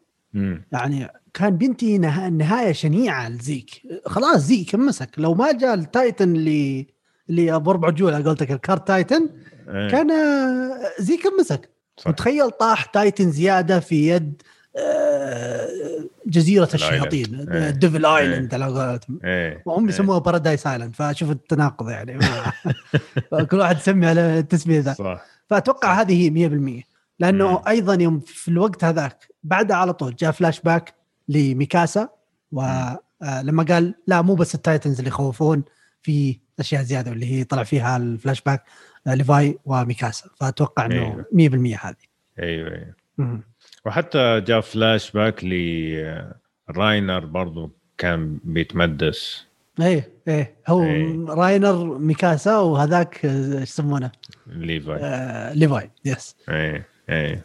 يعني 0.72 1.08
كان 1.34 1.56
بينتهي 1.56 1.98
نهاية 2.30 2.72
شنيعة 2.72 3.28
لزيك. 3.28 3.70
خلاص 4.06 4.36
زيك 4.36 4.74
مسك 4.74 5.10
لو 5.18 5.34
ما 5.34 5.52
جاء 5.52 5.74
ال 5.74 5.85
titan 5.85 6.36
اللي 6.36 6.86
اللي 7.30 7.54
أبو 7.54 7.70
أربع 7.70 7.88
رجول 7.88 8.28
قلت 8.28 8.42
ال 8.42 8.51
cart 8.51 8.88
titan 8.88 9.28
أيه. 9.68 9.88
كان 9.88 10.10
زيك 10.98 11.22
مسك 11.40 11.75
وتخيل 12.06 12.50
طاح 12.50 12.84
titan 12.84 13.30
زيادة 13.30 13.80
في 13.80 14.08
يد 14.08 14.42
آه، 14.78 15.68
جزيرة 16.26 16.68
الشياطين 16.74 17.50
إيه. 17.50 17.70
devil 17.70 18.06
island 18.06 18.54
على 18.54 18.64
قولتهم. 18.64 19.20
إيه. 19.24 19.62
وهم 19.66 19.88
يسموها 19.88 20.18
Paradise 20.18 20.66
island 20.66 20.96
فشوف 20.96 21.30
التناقض 21.30 21.90
يعني 21.90 22.18
كل 23.50 23.58
واحد 23.58 23.76
يسمي 23.76 24.06
على 24.06 24.38
التسمية 24.38 24.80
ذا. 24.80 24.92
صح. 24.92 25.24
فأتوقع 25.50 26.00
هذه 26.00 26.22
هي 26.22 26.82
100% 26.82 26.84
لأنه 27.18 27.62
أيضا 27.68 27.94
يوم 27.94 28.20
في 28.20 28.48
الوقت 28.48 28.84
هذاك 28.84 29.28
بعدها 29.44 29.76
على 29.76 29.92
طول 29.92 30.16
جاء 30.16 30.30
فلاش 30.30 30.60
باك 30.60 30.94
لميكاسا 31.28 32.08
ولما 32.52 32.98
آه، 33.22 33.64
قال 33.68 33.94
لا 34.06 34.22
مو 34.22 34.34
بس 34.34 34.54
ال 34.54 34.61
titans 34.61 34.98
اللي 34.98 35.08
يخوفون 35.08 35.64
في 36.02 36.38
أشياء 36.58 36.82
زيادة 36.82 37.12
اللي 37.12 37.32
هي 37.32 37.44
طلع 37.44 37.62
فيها 37.62 37.96
الفلاش 37.96 38.40
باك 38.40 38.64
آه، 38.64 38.95
ليفاي 39.06 39.58
وميكاسا 39.64 40.30
فأتوقع 40.40 40.86
إنه 40.86 41.24
أيوة. 41.32 41.74
100% 41.76 41.84
هذه. 41.84 41.96
أيوه 42.38 42.70
أيوه. 43.18 43.40
وحتى 43.86 44.40
جاء 44.40 44.60
فلاش 44.60 45.10
باك 45.10 45.44
لراينر 45.44 47.24
برضو 47.24 47.70
كان 47.98 48.38
بيتمدس. 48.44 49.46
إيه 49.80 50.12
إيه. 50.28 50.54
هو 50.68 50.82
أيه. 50.82 51.24
راينر 51.28 51.98
ميكاسا 51.98 52.56
وهذاك 52.56 53.24
إيش 53.24 53.62
يسمونه؟ 53.62 54.10
ليفاي. 54.46 54.98
آه 55.02 55.52
ليفاي 55.52 55.90
yes. 56.04 56.36
إيه 56.48 56.86
إيه. 57.08 57.44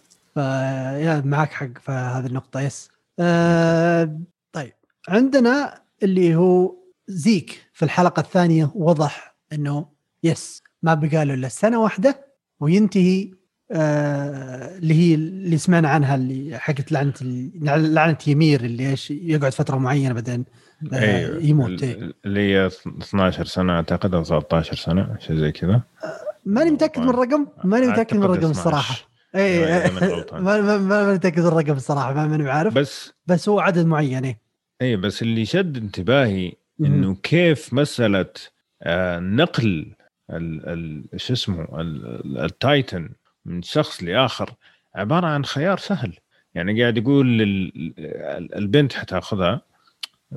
yeah 1.05 1.21
معك 1.25 1.51
حق 1.51 1.77
في 1.77 1.91
هذه 1.91 2.25
النقطة 2.25 2.61
yes. 2.61 2.89
آه 3.19 4.19
طيب. 4.53 4.73
عندنا 5.07 5.81
اللي 6.03 6.35
هو 6.35 6.75
زيك 7.07 7.69
في 7.73 7.85
الحلقة 7.85 8.19
الثانية 8.19 8.71
وضح 8.75 9.35
إنه 9.53 9.85
يس 10.23 10.63
ما 10.83 10.93
بقى 10.93 11.25
له 11.25 11.33
إلا 11.33 11.47
سنة 11.47 11.81
واحدة 11.81 12.25
وينتهي 12.59 13.31
آه 13.71 14.77
اللي 14.77 14.93
هي 14.93 15.15
اللي 15.15 15.57
سمعنا 15.57 15.89
عنها 15.89 16.15
اللي 16.15 16.59
حقت 16.59 16.91
لعنة 16.91 17.13
لعنة 17.77 18.17
يمير 18.27 18.61
اللي 18.63 18.89
إيش 18.89 19.11
يقعد 19.11 19.53
فترة 19.53 19.77
معينة 19.77 20.13
بعدين 20.13 20.45
آه 20.93 20.97
أيوه. 20.97 21.43
يموت. 21.43 21.83
إيه. 21.83 22.13
اللي 22.25 22.39
هي 22.39 22.67
12 22.67 23.45
سنة 23.45 23.73
أعتقد 23.73 24.15
أو 24.15 24.23
13 24.23 24.75
سنة 24.75 25.17
شيء 25.19 25.35
زي 25.35 25.51
كذا. 25.51 25.73
آه 25.73 25.81
ماني 26.45 26.71
متأكد 26.71 27.01
من 27.01 27.09
الرقم 27.09 27.47
ماني 27.63 27.87
متأكد 27.87 28.17
من 28.17 28.23
الرقم 28.23 28.49
الصراحة. 28.51 28.95
اي 29.35 29.59
ما 30.33 30.61
ما 30.61 30.77
ما 30.77 31.13
متأكد 31.13 31.39
من 31.39 31.47
الرقم 31.47 31.71
الصراحة 31.73 32.13
ما 32.13 32.27
ماني 32.27 32.49
عارف. 32.49 32.73
بس 32.73 33.13
بس 33.27 33.49
هو 33.49 33.59
عدد 33.59 33.85
معين 33.85 34.25
اي 34.25 34.37
اي 34.81 34.95
بس 34.95 35.21
اللي 35.21 35.45
شد 35.45 35.77
انتباهي 35.77 36.53
إنه 36.81 37.15
كيف 37.15 37.73
مسألة 37.73 38.25
آه 38.83 39.19
نقل 39.19 39.93
شو 41.15 41.33
اسمه 41.33 41.67
ال 42.45 42.56
titan 42.56 43.09
من 43.45 43.61
شخص 43.61 44.03
لآخر 44.03 44.53
عبارة 44.95 45.27
عن 45.27 45.45
خيار 45.45 45.77
سهل. 45.77 46.13
يعني 46.55 46.81
قاعد 46.81 46.97
يقول 46.97 47.41
البنت 48.55 48.93
حتاخذها 48.93 49.61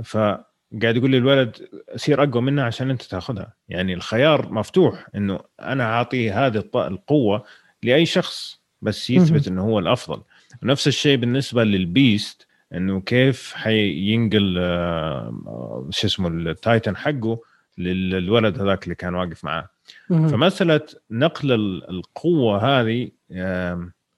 فقاعد 0.04 0.96
يقول 0.96 1.12
للولد 1.12 1.68
سير 1.96 2.22
أقوى 2.22 2.42
منها 2.42 2.64
عشان 2.64 2.90
أنت 2.90 3.02
تاخذها. 3.02 3.52
يعني 3.68 3.94
الخيار 3.94 4.52
مفتوح 4.52 5.06
إنه 5.14 5.40
أنا 5.60 5.84
أعطي 5.84 6.30
هذه 6.30 6.64
القوة 6.74 7.44
لأي 7.82 8.06
شخص 8.06 8.60
بس 8.82 9.10
يثبت 9.10 9.48
إنه 9.48 9.62
هو 9.62 9.78
الأفضل. 9.78 10.22
نفس 10.62 10.88
الشيء 10.88 11.16
بالنسبة 11.16 11.64
لل 11.64 11.88
beast 11.88 12.46
إنه 12.74 13.00
كيف 13.00 13.54
حينقل 13.54 14.56
آه، 14.58 15.88
شو 15.90 16.06
اسمه 16.06 16.28
ال 16.28 16.39
titan 16.39 16.96
حقه 16.96 17.40
للولد 17.78 18.60
هذاك 18.60 18.84
اللي 18.84 18.94
كان 18.94 19.14
واقف 19.14 19.44
معاه. 19.44 19.68
فمسألة 20.08 20.80
نقل 21.10 21.52
القوة 21.90 22.80
هذه 22.80 23.10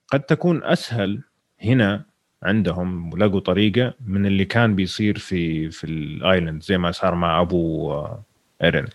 قد 0.09 0.21
تكون 0.21 0.65
أسهل 0.65 1.23
هنا 1.63 2.05
عندهم 2.43 3.13
ولقوا 3.13 3.41
طريقة 3.41 3.95
من 4.07 4.27
اللي 4.27 4.45
كان 4.45 4.75
بيصير 4.75 5.19
في 5.19 5.71
في 5.71 5.85
ال 5.85 5.96
island 5.96 6.62
زي 6.63 6.79
ما 6.79 6.91
صار 6.91 7.15
مع 7.15 7.41
أبو 7.41 7.93
آه، 7.93 8.23
ايرن 8.63 8.87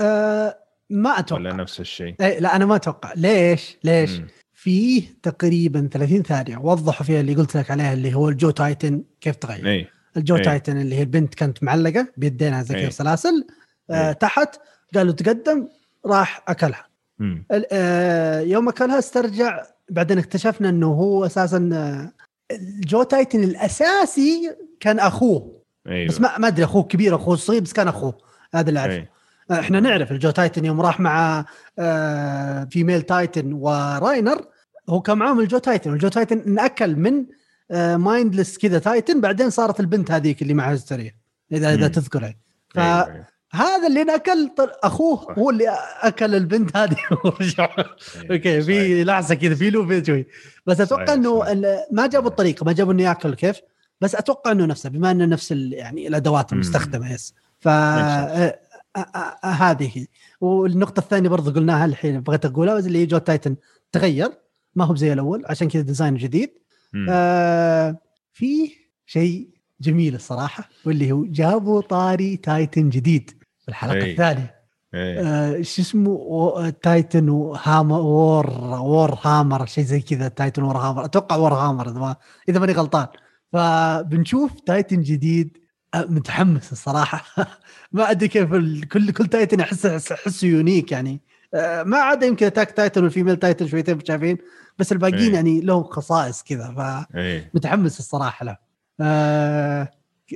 أه 0.00 0.56
ما 0.90 1.18
أتوقع 1.18 1.40
ولا 1.40 1.52
نفس 1.52 1.80
الشيء 1.80 2.14
أي 2.20 2.40
لا 2.40 2.56
أنا 2.56 2.66
ما 2.66 2.76
أتوقع 2.76 3.12
ليش 3.16 3.76
ليش 3.84 4.18
مم. 4.18 4.26
فيه 4.54 5.02
تقريبا 5.22 5.88
30 5.92 6.22
ثانية 6.22 6.56
وضحوا 6.56 7.06
فيها 7.06 7.20
اللي 7.20 7.34
قلت 7.34 7.56
لك 7.56 7.70
عليها 7.70 7.92
اللي 7.92 8.14
هو 8.14 8.28
ال 8.28 8.33
jaw 8.33 8.50
titan 8.50 9.02
كيف 9.20 9.36
تغير 9.36 9.66
أي. 9.66 9.86
ال 10.16 10.21
jaw 10.21 10.36
إيه. 10.36 10.42
titan 10.42 10.80
اللي 10.80 10.94
هي 10.94 11.02
البنت 11.02 11.34
كانت 11.34 11.62
معلقة 11.62 12.08
بيدينها 12.16 12.62
زي 12.62 12.74
إيه. 12.74 12.82
كذا 12.82 12.90
سلاسل 12.90 13.46
آه 13.90 14.06
إيه. 14.08 14.12
تحت 14.12 14.56
قالوا 14.94 15.12
تقدم 15.12 15.68
راح 16.06 16.44
أكلها. 16.48 16.90
آه، 17.72 18.40
يوم 18.40 18.68
أكلها 18.68 18.98
استرجع 18.98 19.62
بعدين 19.90 20.18
اكتشفنا 20.18 20.68
إنه 20.68 20.86
هو 20.86 21.26
أساسا 21.26 21.70
آه، 21.72 22.12
ال 22.54 22.66
jaw 22.66 23.02
titan 23.02 23.44
الأساسي 23.44 24.56
كان 24.80 24.98
أخوه. 24.98 25.62
أيوه. 25.86 26.08
بس 26.08 26.20
ما 26.20 26.38
ما 26.38 26.48
أدري 26.48 26.64
أخوه 26.64 26.82
كبير 26.82 27.14
أخوه 27.16 27.36
صغير 27.36 27.60
بس 27.62 27.72
كان 27.72 27.88
أخوه. 27.88 28.18
هذا 28.54 28.68
اللي 28.68 28.80
أعرفه. 28.80 28.94
إيه. 28.94 29.10
آه، 29.50 29.60
إحنا 29.60 29.80
نعرف 29.80 30.12
ال 30.12 30.16
jaw 30.16 30.30
titan 30.30 30.64
يوم 30.64 30.80
راح 30.80 31.00
مع 31.00 31.44
آه، 31.78 32.64
female 32.64 33.02
titan 33.02 33.52
وراينر 33.52 34.46
هو 34.88 35.00
كان 35.00 35.18
معاهم 35.18 35.40
ال 35.40 35.44
jaw 35.44 35.58
titan. 35.58 35.90
وال 35.90 35.97
jaw 35.97 36.08
titan 36.08 36.38
انأكل 36.38 36.96
من 36.96 37.26
mindless 37.96 38.58
كذا 38.58 38.78
titan 38.78 39.20
بعدين 39.20 39.50
صارت 39.50 39.80
البنت 39.80 40.10
هذيك 40.10 40.42
اللي 40.42 40.54
معها 40.54 40.74
هستيريا 40.74 41.14
اذا 41.52 41.74
إذا 41.74 41.86
مم. 41.86 41.92
تذكر 41.92 42.22
يعني. 42.22 42.40
أيوة، 42.76 43.26
أيوة. 43.54 43.86
اللي 43.86 44.02
انأكل 44.02 44.48
طل- 44.56 44.70
أخوه. 44.82 45.34
هو 45.38 45.50
اللي 45.50 45.64
أكل 46.00 46.34
البنت 46.34 46.76
هذه 46.76 46.96
ورجع 47.24 47.68
أيوة. 47.78 47.96
okay 48.30 48.62
في 48.62 49.04
لحظة 49.04 49.34
كذا 49.34 49.54
في 49.54 49.70
له 49.70 50.02
شوي 50.02 50.26
بس 50.66 50.80
أتوقع 50.80 51.12
إنه 51.14 51.44
ما 51.92 52.06
جابوا 52.06 52.28
الطريقة 52.30 52.64
ما 52.64 52.72
جابوا 52.72 52.92
إنه 52.92 53.02
يأكل 53.02 53.34
كيف 53.34 53.60
بس 54.00 54.14
أتوقع 54.14 54.52
إنه 54.52 54.66
نفسه 54.66 54.90
بما 54.90 55.10
إنه 55.10 55.24
نفس 55.24 55.50
يعني 55.52 56.08
الأدوات. 56.08 56.52
المستخدمة 56.52 57.12
yes 57.12 57.34
ف 57.60 57.68
هذه 59.44 59.90
هي 59.94 60.06
والنقطة 60.40 61.00
الثانية 61.00 61.28
برضو 61.28 61.50
قلناها 61.50 61.84
الحين 61.84 62.20
بغيت 62.20 62.44
أقولها 62.44 62.74
بس 62.74 62.86
اللي 62.86 62.98
هي 62.98 63.06
jaw 63.06 63.18
titan 63.18 63.56
تغير 63.92 64.28
ما 64.74 64.84
هو 64.84 64.94
زي 64.94 65.12
الأول 65.12 65.42
عشان 65.46 65.68
كذا 65.68 65.82
design 65.82 66.14
جديد. 66.16 66.50
آه 67.08 67.96
في 68.32 68.70
شيء 69.06 69.48
جميل 69.80 70.14
الصراحة 70.14 70.68
واللي 70.86 71.12
هو 71.12 71.24
جابوا 71.24 71.80
طاري 71.80 72.36
titan 72.36 72.88
جديد 72.90 73.30
في 73.60 73.68
الحلقة 73.68 73.94
أي. 73.94 74.10
الثانية 74.10 74.60
إيه. 74.94 75.20
آه 75.20 75.62
شو 75.62 75.82
اسمه 75.82 76.70
titan 76.70 77.28
وهام 77.28 77.90
war 77.90 78.50
war 78.60 79.18
hammer 79.22 79.66
شيء 79.66 79.84
زي 79.84 80.00
كذا 80.00 80.28
titan 80.28 80.62
war 80.62 80.76
hammer 80.76 81.04
أتوقع 81.04 81.36
war 81.36 81.54
hammer 81.54 81.88
إذا 81.88 81.98
ما 81.98 82.16
إذا 82.48 82.60
ماني 82.60 82.72
غلطان 82.72 83.06
فبنشوف 83.52 84.60
titan 84.60 85.02
جديد 85.02 85.58
آه، 85.94 86.06
متحمس 86.08 86.72
الصراحة 86.72 87.24
ما 87.92 88.10
أدري 88.10 88.28
كيف 88.28 88.50
كل 88.92 89.10
كل 89.12 89.26
titan 89.26 89.60
احس 89.60 89.86
احسه 89.86 90.48
unique 90.48 90.92
يعني 90.92 91.20
آه، 91.54 91.82
ما 91.82 91.96
عدا 91.96 92.26
يمكن 92.26 92.46
attack 92.46 92.70
titan 92.70 93.02
وال 93.02 93.10
female 93.10 93.36
titan 93.36 93.66
شويتين 93.66 94.04
شايفين 94.04 94.38
بس 94.78 94.92
الباقيين 94.92 95.18
إيه. 95.18 95.34
يعني 95.34 95.60
لهم 95.60 95.82
خصائص 95.82 96.42
كذا 96.42 96.74
فمتحمس 97.52 97.98
الصراحة 97.98 98.44
له 98.44 98.56
آه 99.00 99.88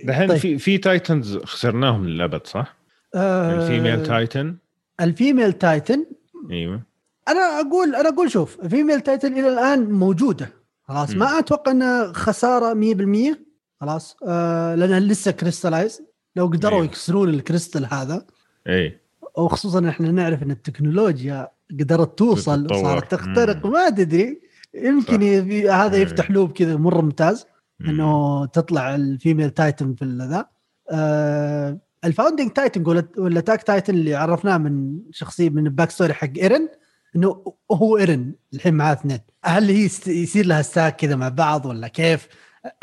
دحين 0.04 0.28
طيب. 0.28 0.38
في 0.38 0.58
في 0.58 0.78
titans 0.78 1.36
خسرناهم 1.36 2.06
للأبد 2.06 2.46
صح؟ 2.46 2.83
آه 3.14 3.54
الفيميل 3.62 4.02
تايتن 4.02 4.56
الفيميل 5.00 5.52
تايتن 5.52 6.06
إيوه 6.50 6.82
أنا 7.28 7.40
أقول 7.60 7.94
أنا 7.94 8.08
أقول 8.08 8.30
شوف 8.30 8.66
female 8.66 9.00
titan 9.00 9.32
إلى 9.32 9.48
الآن 9.48 9.90
موجودة 9.92 10.52
خلاص. 10.88 11.10
ما 11.10 11.38
أتوقع 11.38 11.72
إنها 11.72 12.12
خسارة 12.12 12.74
100% 12.74 13.36
خلاص 13.80 14.16
آه 14.28 14.74
لأنها 14.74 15.00
لسه 15.00 15.30
crystallize 15.30 16.02
لو 16.36 16.46
قدروا 16.46 16.72
أيوه. 16.74 16.84
يكسرون 16.84 17.28
الكريستال 17.28 17.86
هذا 17.94 18.26
إيه 18.66 19.00
وخصوصا 19.36 19.88
إحنا 19.88 20.10
نعرف 20.10 20.42
إن 20.42 20.50
التكنولوجيا 20.50 21.48
قدرت 21.80 22.18
توصل. 22.18 22.72
وصارت 22.72 23.10
تخترق. 23.14 23.66
ما 23.66 23.90
تدري 23.90 24.40
يمكن. 24.74 25.22
يبي- 25.22 25.70
هذا 25.70 25.94
أيوه. 25.96 26.06
يفتح 26.06 26.30
loop 26.30 26.52
كذا 26.52 26.76
مره 26.76 27.00
ممتاز 27.00 27.46
مم. 27.80 27.88
إنه 27.90 28.46
تطلع 28.46 28.94
ال 28.94 29.02
female 29.02 29.50
titan 29.50 29.94
في 29.94 30.04
ذا 30.04 30.46
آه 30.90 31.78
ال 32.04 32.10
founding 32.10 32.50
titan 32.50 33.04
ولا 33.18 33.40
attack 33.40 33.62
titan 33.62 33.94
اللي 33.94 34.14
عرفناه 34.14 34.58
من 34.58 34.98
شخصية 35.10 35.50
من 35.50 35.66
ال 35.66 35.90
backstory 35.90 36.14
حق 36.14 36.28
ايرن 36.36 36.68
إنه 37.16 37.54
هو 37.72 37.98
ايرن 37.98 38.32
الحين 38.54 38.74
معاه 38.74 38.92
اثنين 38.92 39.20
هل 39.44 39.70
هي 39.70 39.84
يصير 40.06 40.46
لها 40.46 40.62
stack 40.62 40.96
كذا 40.96 41.16
مع 41.16 41.28
بعض 41.28 41.66
ولا 41.66 41.88
كيف؟ 41.88 42.28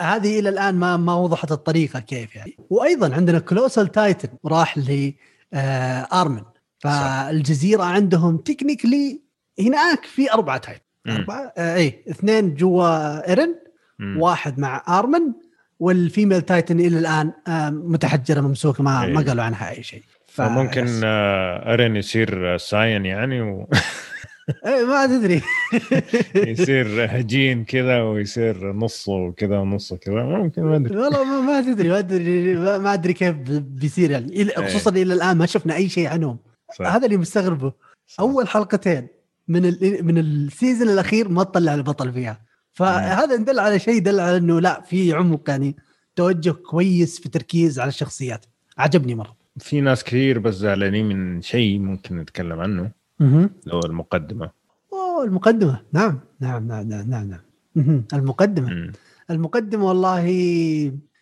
هذه 0.01 0.39
إلى 0.39 0.49
الآن 0.49 0.75
ما 0.75 0.97
ما 0.97 1.15
وضحت 1.15 1.51
الطريقة 1.51 1.99
كيف 1.99 2.35
يعني 2.35 2.57
وأيضا 2.69 3.15
عندنا 3.15 3.39
colossal 3.39 3.87
titan 3.91 4.29
راح 4.45 4.77
ل 4.77 5.13
آه 5.53 6.07
ارمن 6.21 6.43
فالجزيرة 6.79 7.83
عندهم 7.83 8.37
technically 8.37 9.21
هناك 9.59 10.05
في 10.05 10.33
أربعة 10.33 10.57
titan. 10.57 10.81
أربعة 11.09 11.53
آه 11.57 11.75
اي 11.75 12.05
اثنين 12.09 12.55
جوا 12.55 13.29
ايرن. 13.29 13.55
واحد 14.17 14.59
مع 14.59 14.83
ارمن 14.99 15.33
وال 15.81 15.96
female 15.96 16.41
titan 16.41 16.79
إلى 16.79 16.99
الآن 16.99 17.31
آه، 17.47 17.69
متحجرة 17.69 18.41
ممسوكة 18.41 18.83
ما 18.83 19.05
إيه. 19.05 19.13
ما 19.13 19.21
قالوا 19.21 19.43
عنها 19.43 19.69
أي 19.71 19.83
شيء 19.83 20.03
ف- 20.27 20.41
فممكن 20.41 20.83
yes. 20.83 21.01
آه، 21.03 21.73
ارن 21.73 21.95
يصير 21.95 22.53
آه، 22.53 22.57
Saiyan 22.57 23.05
يعني 23.05 23.41
و... 23.41 23.67
إيه 24.65 24.85
ما 24.85 25.05
تدري 25.05 25.41
يصير 26.51 27.05
هجين 27.09 27.65
كذا 27.65 28.01
ويصير 28.01 28.73
نصه 28.73 29.31
كذا 29.31 29.59
ونصه 29.59 29.97
كذا 29.97 30.23
ممكن 30.23 30.61
ما 30.61 30.75
أدري 30.75 30.97
والله 30.97 31.41
ما, 31.41 31.61
تدري 31.61 31.89
ما 31.89 31.99
أدري 31.99 32.55
ما 32.55 32.93
أدري 32.93 33.13
كيف 33.13 33.35
بيصير 33.49 34.11
يعني 34.11 34.33
إيه. 34.33 34.67
خصوصا 34.67 34.89
إلى 34.89 35.13
الآن 35.13 35.37
ما 35.37 35.45
شفنا 35.45 35.75
أي 35.75 35.89
شيء 35.89 36.07
عنهم 36.07 36.37
صح. 36.79 36.85
هذا 36.85 37.05
اللي 37.05 37.17
مستغربه 37.17 37.73
صح. 38.07 38.19
أول 38.19 38.47
حلقتين 38.47 39.07
من 39.47 39.61
من 40.05 40.17
ال 40.17 40.27
season 40.27 40.89
الأخير 40.89 41.29
ما 41.29 41.43
تطلع 41.43 41.73
البطل 41.73 42.13
فيها 42.13 42.50
فهذا 42.73 43.35
دل 43.35 43.59
على 43.59 43.79
شيء 43.79 44.01
دل 44.01 44.19
على 44.19 44.37
إنه 44.37 44.61
لا 44.61 44.81
في 44.81 45.13
عمق 45.13 45.49
يعني 45.49 45.75
توجه 46.15 46.51
كويس 46.51 47.19
في 47.19 47.29
تركيز 47.29 47.79
على 47.79 47.87
الشخصيات. 47.87 48.45
عجبني 48.77 49.15
مرة. 49.15 49.37
في 49.59 49.81
ناس 49.81 50.03
كثير 50.03 50.39
بس 50.39 50.53
زعلانين 50.53 51.05
من 51.05 51.41
شيء 51.41 51.79
ممكن 51.79 52.17
نتكلم 52.17 52.59
عنه. 52.59 52.91
أها 53.21 53.49
لو 53.65 53.79
المقدمة. 53.79 54.51
أوه 54.93 55.23
المقدمة. 55.23 55.81
نعم 55.93 56.19
نعم 56.39 56.67
نعم 56.67 56.87
نعم 56.87 57.09
نعم, 57.09 57.39
نعم. 57.75 58.03
المقدمة. 58.13 58.69
مم. 58.69 58.91
المقدمة 59.29 59.85
والله 59.85 60.25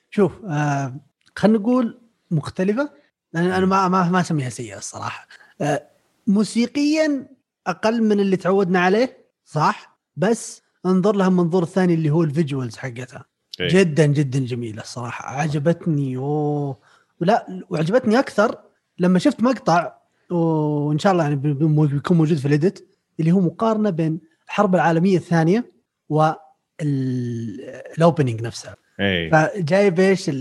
شوف 0.10 0.32
آه 0.46 0.96
خلينا 1.36 1.58
نقول 1.58 2.00
مختلفة. 2.32 2.90
لأن 3.34 3.52
أنا 3.52 3.66
ما 3.66 3.88
ما 3.88 4.10
ما 4.10 4.20
أسميها 4.20 4.50
سيئة 4.50 4.78
الصراحة. 4.78 5.28
آه 5.62 5.84
موسيقيا 6.28 7.28
أقل 7.68 8.04
من 8.04 8.20
اللي 8.20 8.38
تعودنا 8.38 8.80
عليه 8.80 9.18
صح؟ 9.46 10.00
بس 10.18 10.62
انظر 10.86 11.16
لها 11.16 11.30
من 11.30 11.36
منظور 11.36 11.66
ثاني 11.66 11.94
اللي 11.94 12.10
هو 12.10 12.24
الفيجوالز 12.24 12.78
حقتها. 12.78 13.26
إيه. 13.60 13.68
جدا 13.70 14.06
جدا 14.06 14.40
جميلة 14.40 14.82
الصراحة. 14.82 15.26
عجبتني 15.26 16.18
أوه. 16.18 16.78
ولا 17.22 17.64
وعجبتني 17.70 18.20
أكثر 18.20 18.56
لما 19.00 19.20
شفت 19.20 19.44
مقطع 19.44 19.94
وان 20.30 21.00
شاء 21.00 21.12
الله 21.14 21.24
يعني 21.24 21.36
بي- 21.36 21.54
بي- 21.54 21.88
بيكون 21.88 22.18
موجود 22.18 22.38
في 22.38 22.48
ال 22.48 22.56
edit 22.56 22.88
اللي 23.20 23.32
هو 23.32 23.40
مقارنة 23.40 23.90
بين 23.90 24.20
الحرب 24.46 24.76
العالمية 24.76 25.18
الثانية 25.18 25.72
وال 26.10 26.61
opening 26.61 28.42
نفسها. 28.42 28.76
إيه. 29.00 29.32
فجايب 29.32 30.00
إيش؟ 30.00 30.32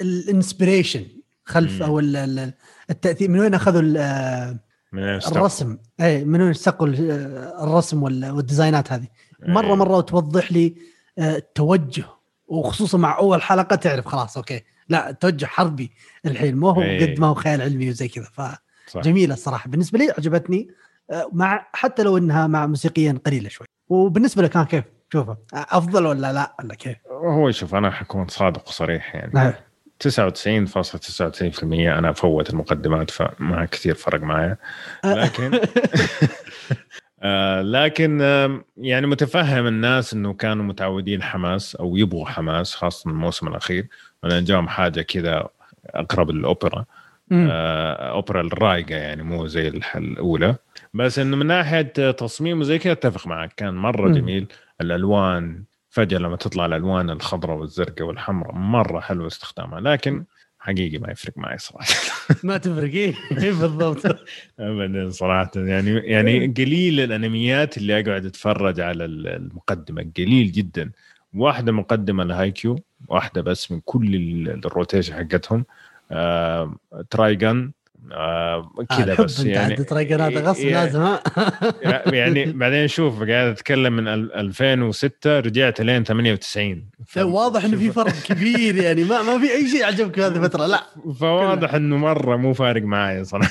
ال 0.00 0.09
inspiration 0.09 1.06
خلف. 1.44 1.82
أو 1.82 1.98
ال- 1.98 2.16
ال- 2.16 2.52
التأثير. 2.90 3.30
من 3.30 3.38
وين 3.38 3.54
أخذوا 3.54 3.82
من؟ 4.92 5.02
الرسم؟ 5.02 5.78
اي 6.00 6.24
من 6.24 6.40
وين 6.40 6.50
استقوا 6.50 6.86
ال- 6.86 7.10
الرسم 7.62 8.02
وال- 8.02 8.30
والديزاينات 8.30 8.92
هذه؟ 8.92 9.06
مره 9.42 9.66
إيه. 9.66 9.74
مرة 9.74 10.00
توضح 10.00 10.52
لي 10.52 10.74
آه، 11.18 11.36
التوجه 11.36 12.04
وخصوصا 12.48 12.98
مع 12.98 13.18
أول 13.18 13.42
حلقة 13.42 13.76
تعرف 13.76 14.06
خلاص 14.06 14.36
okay 14.36 14.62
لا 14.88 15.12
توجه 15.12 15.46
حربي 15.46 15.92
الحين 16.26 16.56
مو 16.56 16.70
هو 16.70 16.82
إيه. 16.82 17.14
قد 17.14 17.20
ما 17.20 17.26
هو 17.26 17.34
خيال 17.34 17.62
علمي 17.62 17.90
وزي 17.90 18.08
كذا. 18.08 18.58
فجميله 18.86 19.34
الصراحة 19.34 19.70
بالنسبة 19.70 19.98
لي 19.98 20.10
عجبتني 20.18 20.68
آه، 21.10 21.30
مع 21.32 21.66
حتى 21.72 22.02
لو 22.02 22.18
إنها 22.18 22.46
مع 22.46 22.66
موسيقيا 22.66 23.18
قليلة 23.26 23.48
شوي 23.48 23.66
وبالنسبة 23.88 24.42
لك 24.42 24.50
كان 24.50 24.64
كيف؟ 24.64 24.84
شوفه 25.12 25.36
أفضل 25.54 26.06
ولا 26.06 26.32
لا 26.32 26.56
ولا 26.58 26.74
كيف؟ 26.74 26.96
هو 27.10 27.50
شوف 27.50 27.74
أنا 27.74 27.90
حكون 27.90 28.28
صادق 28.28 28.68
وصريح 28.68 29.14
يعني 29.14 29.32
نعم 29.34 29.52
99.99% 30.04 31.62
أنا 31.62 32.10
افوت 32.10 32.50
المقدمات 32.50 33.10
فما 33.10 33.64
كثير 33.64 33.94
فرق 33.94 34.20
معي 34.20 34.56
لكن 35.04 35.50
آه 37.22 37.62
لكن 37.62 38.22
آم، 38.22 38.64
يعني 38.76 39.06
متفهم 39.06 39.66
الناس 39.66 40.14
إنه 40.14 40.32
كانوا 40.34 40.64
متعودين 40.64 41.22
حماس 41.22 41.76
أو 41.76 41.96
يبغوا 41.96 42.26
حماس 42.26 42.74
خاصة 42.74 43.10
الموسم 43.10 43.48
الأخير. 43.48 43.86
ولا 44.22 44.40
جاهم 44.40 44.68
حاجة 44.68 45.02
كذا 45.02 45.48
أقرب 45.86 46.30
للأوبرا. 46.30 46.84
آه 47.32 48.10
أوبرا 48.10 48.40
الرايقة 48.40 48.94
يعني 48.94 49.22
مو 49.22 49.46
زي 49.46 49.68
الأولى. 49.96 50.56
بس 50.94 51.18
إنه 51.18 51.36
من 51.36 51.46
ناحية 51.46 52.10
تصميم 52.10 52.60
وزي 52.60 52.78
كذا 52.78 52.92
أتفق 52.92 53.26
معك 53.26 53.52
كان 53.56 53.74
مرة 53.74 54.08
مم. 54.08 54.14
جميل. 54.14 54.46
الألوان 54.80 55.62
فجأة 55.90 56.18
لما 56.18 56.36
تطلع 56.36 56.66
الألوان 56.66 57.10
الخضراء 57.10 57.56
والزرقاء 57.56 58.02
والحمراء 58.08 58.54
مرة 58.54 59.00
حلو 59.00 59.26
استخدامها. 59.26 59.80
لكن 59.80 60.24
حقيقي 60.68 60.98
ما 60.98 61.10
يفرق 61.10 61.32
معي 61.38 61.58
صراحة. 61.58 61.88
ما 62.44 62.56
تفرق 62.56 62.94
إيه 62.94 63.14
بالضبط. 63.30 64.18
ابدا 64.60 65.10
صراحة. 65.10 65.50
يعني 65.56 65.90
يعني 65.90 66.46
قليل 66.46 67.00
الأنميات 67.00 67.78
اللي 67.78 68.00
أقعد 68.00 68.26
أتفرج 68.26 68.80
على 68.80 69.04
ال- 69.04 69.28
المقدمة. 69.28 70.10
قليل 70.16 70.52
جدا. 70.52 70.90
واحدة 71.34 71.72
مقدمة 71.72 72.24
لهايكيو 72.24 72.78
واحدة 73.08 73.40
بس 73.42 73.72
من 73.72 73.80
كل 73.84 74.14
ال 74.64 74.70
rotation 74.70 75.14
حقتهم. 75.14 75.64
آه 76.10 76.76
ترايجن 77.10 77.72
آه 78.12 78.70
كذا 78.98 79.12
آه 79.12 79.24
بس 79.24 79.44
يعني 79.44 79.76
ترايجن 79.76 80.20
هذا 80.20 80.40
غصب 80.40 80.64
لازم 80.64 81.00
ها؟ 81.00 81.22
يعني 82.20 82.52
بعدين 82.52 82.88
شوف 82.88 83.18
قاعد 83.18 83.46
أتكلم 83.46 83.92
من 83.92 84.08
2006 84.08 85.40
رجعت 85.40 85.80
لين 85.80 86.04
98 86.04 86.90
واضح 87.16 87.64
إنه 87.64 87.76
في 87.76 87.90
فرق 87.90 88.12
كبير 88.12 88.76
يعني 88.76 89.04
ما 89.04 89.22
ما 89.22 89.38
في 89.38 89.52
أي 89.52 89.68
شيء 89.68 89.84
عجبك 89.84 90.14
في 90.14 90.22
هذه 90.22 90.36
الفترة 90.36 90.66
لا 90.66 90.82
فواضح 91.20 91.74
إنه 91.74 91.96
مرة 91.96 92.36
مو 92.36 92.52
فارق 92.52 92.82
معي 92.82 93.24
صراحة. 93.24 93.50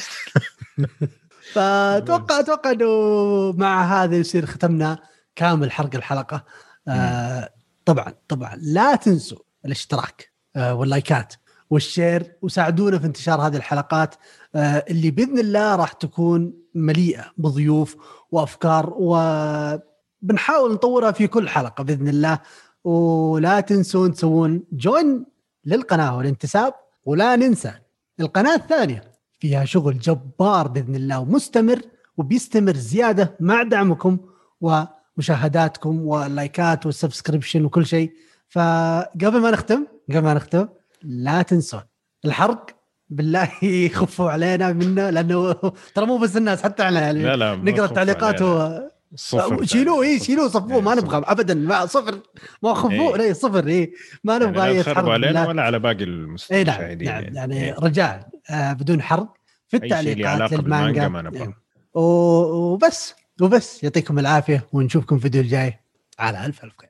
فاتوقع 1.54 2.40
أتوقع 2.40 2.72
إنه 2.72 3.52
مع 3.52 4.04
هذا 4.04 4.16
يصير 4.16 4.46
ختمنا 4.46 4.98
كامل 5.36 5.72
حرق 5.72 5.96
الحلقة. 5.96 6.46
آه 6.88 7.50
طبعا 7.86 8.14
طبعا. 8.28 8.58
لا 8.62 8.96
تنسوا 8.96 9.40
الاشتراك 9.66 10.32
آه 10.56 10.74
واللايكات. 10.74 11.34
والشير 11.69 12.36
وساعدونا 12.41 12.99
في 12.99 13.06
انتشار 13.06 13.47
هذه 13.47 13.56
الحلقات 13.56 14.15
آه 14.56 14.86
اللي 14.89 15.12
بإذن 15.12 15.39
الله 15.39 15.75
راح 15.75 15.91
تكون 15.91 16.53
مليئة 16.75 17.25
بضيوف 17.38 17.95
وأفكار 18.32 18.93
وبنحاول 18.97 20.73
نطورها 20.73 21.12
في 21.12 21.27
كل 21.27 21.49
حلقة 21.49 21.84
بإذن 21.84 22.08
الله. 22.08 22.39
ولا 22.84 23.60
تنسون 23.60 24.13
تسوون 24.13 24.63
join 24.72 25.26
للقناة 25.65 26.17
والانتساب 26.17 26.73
ولا 27.06 27.36
ننسى 27.36 27.71
القناة 28.19 28.56
الثانية 28.56 29.03
فيها 29.39 29.65
شغل 29.65 29.99
جبار 29.99 30.67
بإذن 30.67 30.95
الله 30.95 31.19
ومستمر 31.19 31.82
وبيستمر 32.17 32.73
زيادة 32.73 33.36
مع 33.39 33.63
دعمكم 33.63 34.17
ومشاهداتكم 34.62 36.08
واللايكات 36.08 36.86
وال 36.86 36.97
subscription 36.97 37.65
وكل 37.65 37.86
شيء. 37.86 38.12
فقبل 38.49 39.41
ما 39.41 39.51
نختم 39.51 39.86
قبل 40.10 40.19
ما 40.19 40.34
نختم 40.34 40.67
لا 41.04 41.42
تنسون. 41.42 41.82
الحرق 42.26 42.66
بالله 43.10 43.50
خفوا 43.98 44.32
علينا 44.32 44.74
منه 44.74 45.10
لأنه 45.10 45.54
ترى 45.96 46.06
مو 46.06 46.18
بس 46.18 46.38
الناس 46.38 46.64
حتى 46.64 46.84
إحنا 46.84 47.02
يعني 47.02 47.24
لا 47.24 47.36
لا 47.36 47.56
نقرأ 47.56 47.86
التعليقات 47.86 48.42
و 48.42 48.80
صفر 49.16 49.66
شيلوه 49.66 50.04
اي 50.04 50.20
شيلوه 50.20 50.48
صفوه 50.48 50.82
ما 50.82 50.96
نبغى 50.96 51.24
ابدا 51.26 51.54
ما 51.54 51.86
صفر. 51.86 52.20
ما 52.64 52.74
خفوه 52.74 53.20
اي 53.20 53.34
صفر 53.34 53.68
اي 53.68 53.94
ما 54.24 54.38
نبغى 54.38 54.66
يعني 54.66 54.80
يتحرق 54.80 55.10
علينا 55.10 55.48
ولا 55.48 55.62
على 55.64 55.80
باقي 55.80 56.04
المستمعين 56.04 56.70
اي 56.70 56.96
نعم, 56.96 57.22
نعم 57.22 57.32
يعني, 57.32 57.58
يعني 57.58 57.72
رجاء 57.72 58.30
آه 58.50 58.74
بدون 58.74 59.02
حرق 59.02 59.34
في 59.68 59.78
التعليقات 59.78 60.54
للمانجا. 60.54 61.08
ما 61.08 61.22
نبغى. 61.22 61.54
وبس 61.94 63.16
وبس. 63.42 63.84
يعطيكم 63.84 64.20
العافية 64.20 64.68
ونشوفكم 64.74 65.20
في 65.20 65.26
الفيديو 65.26 65.42
الجاي. 65.42 65.80
على 66.20 66.46
ألف 66.46 66.64
ألف 66.64 66.74
خير. 66.78 66.86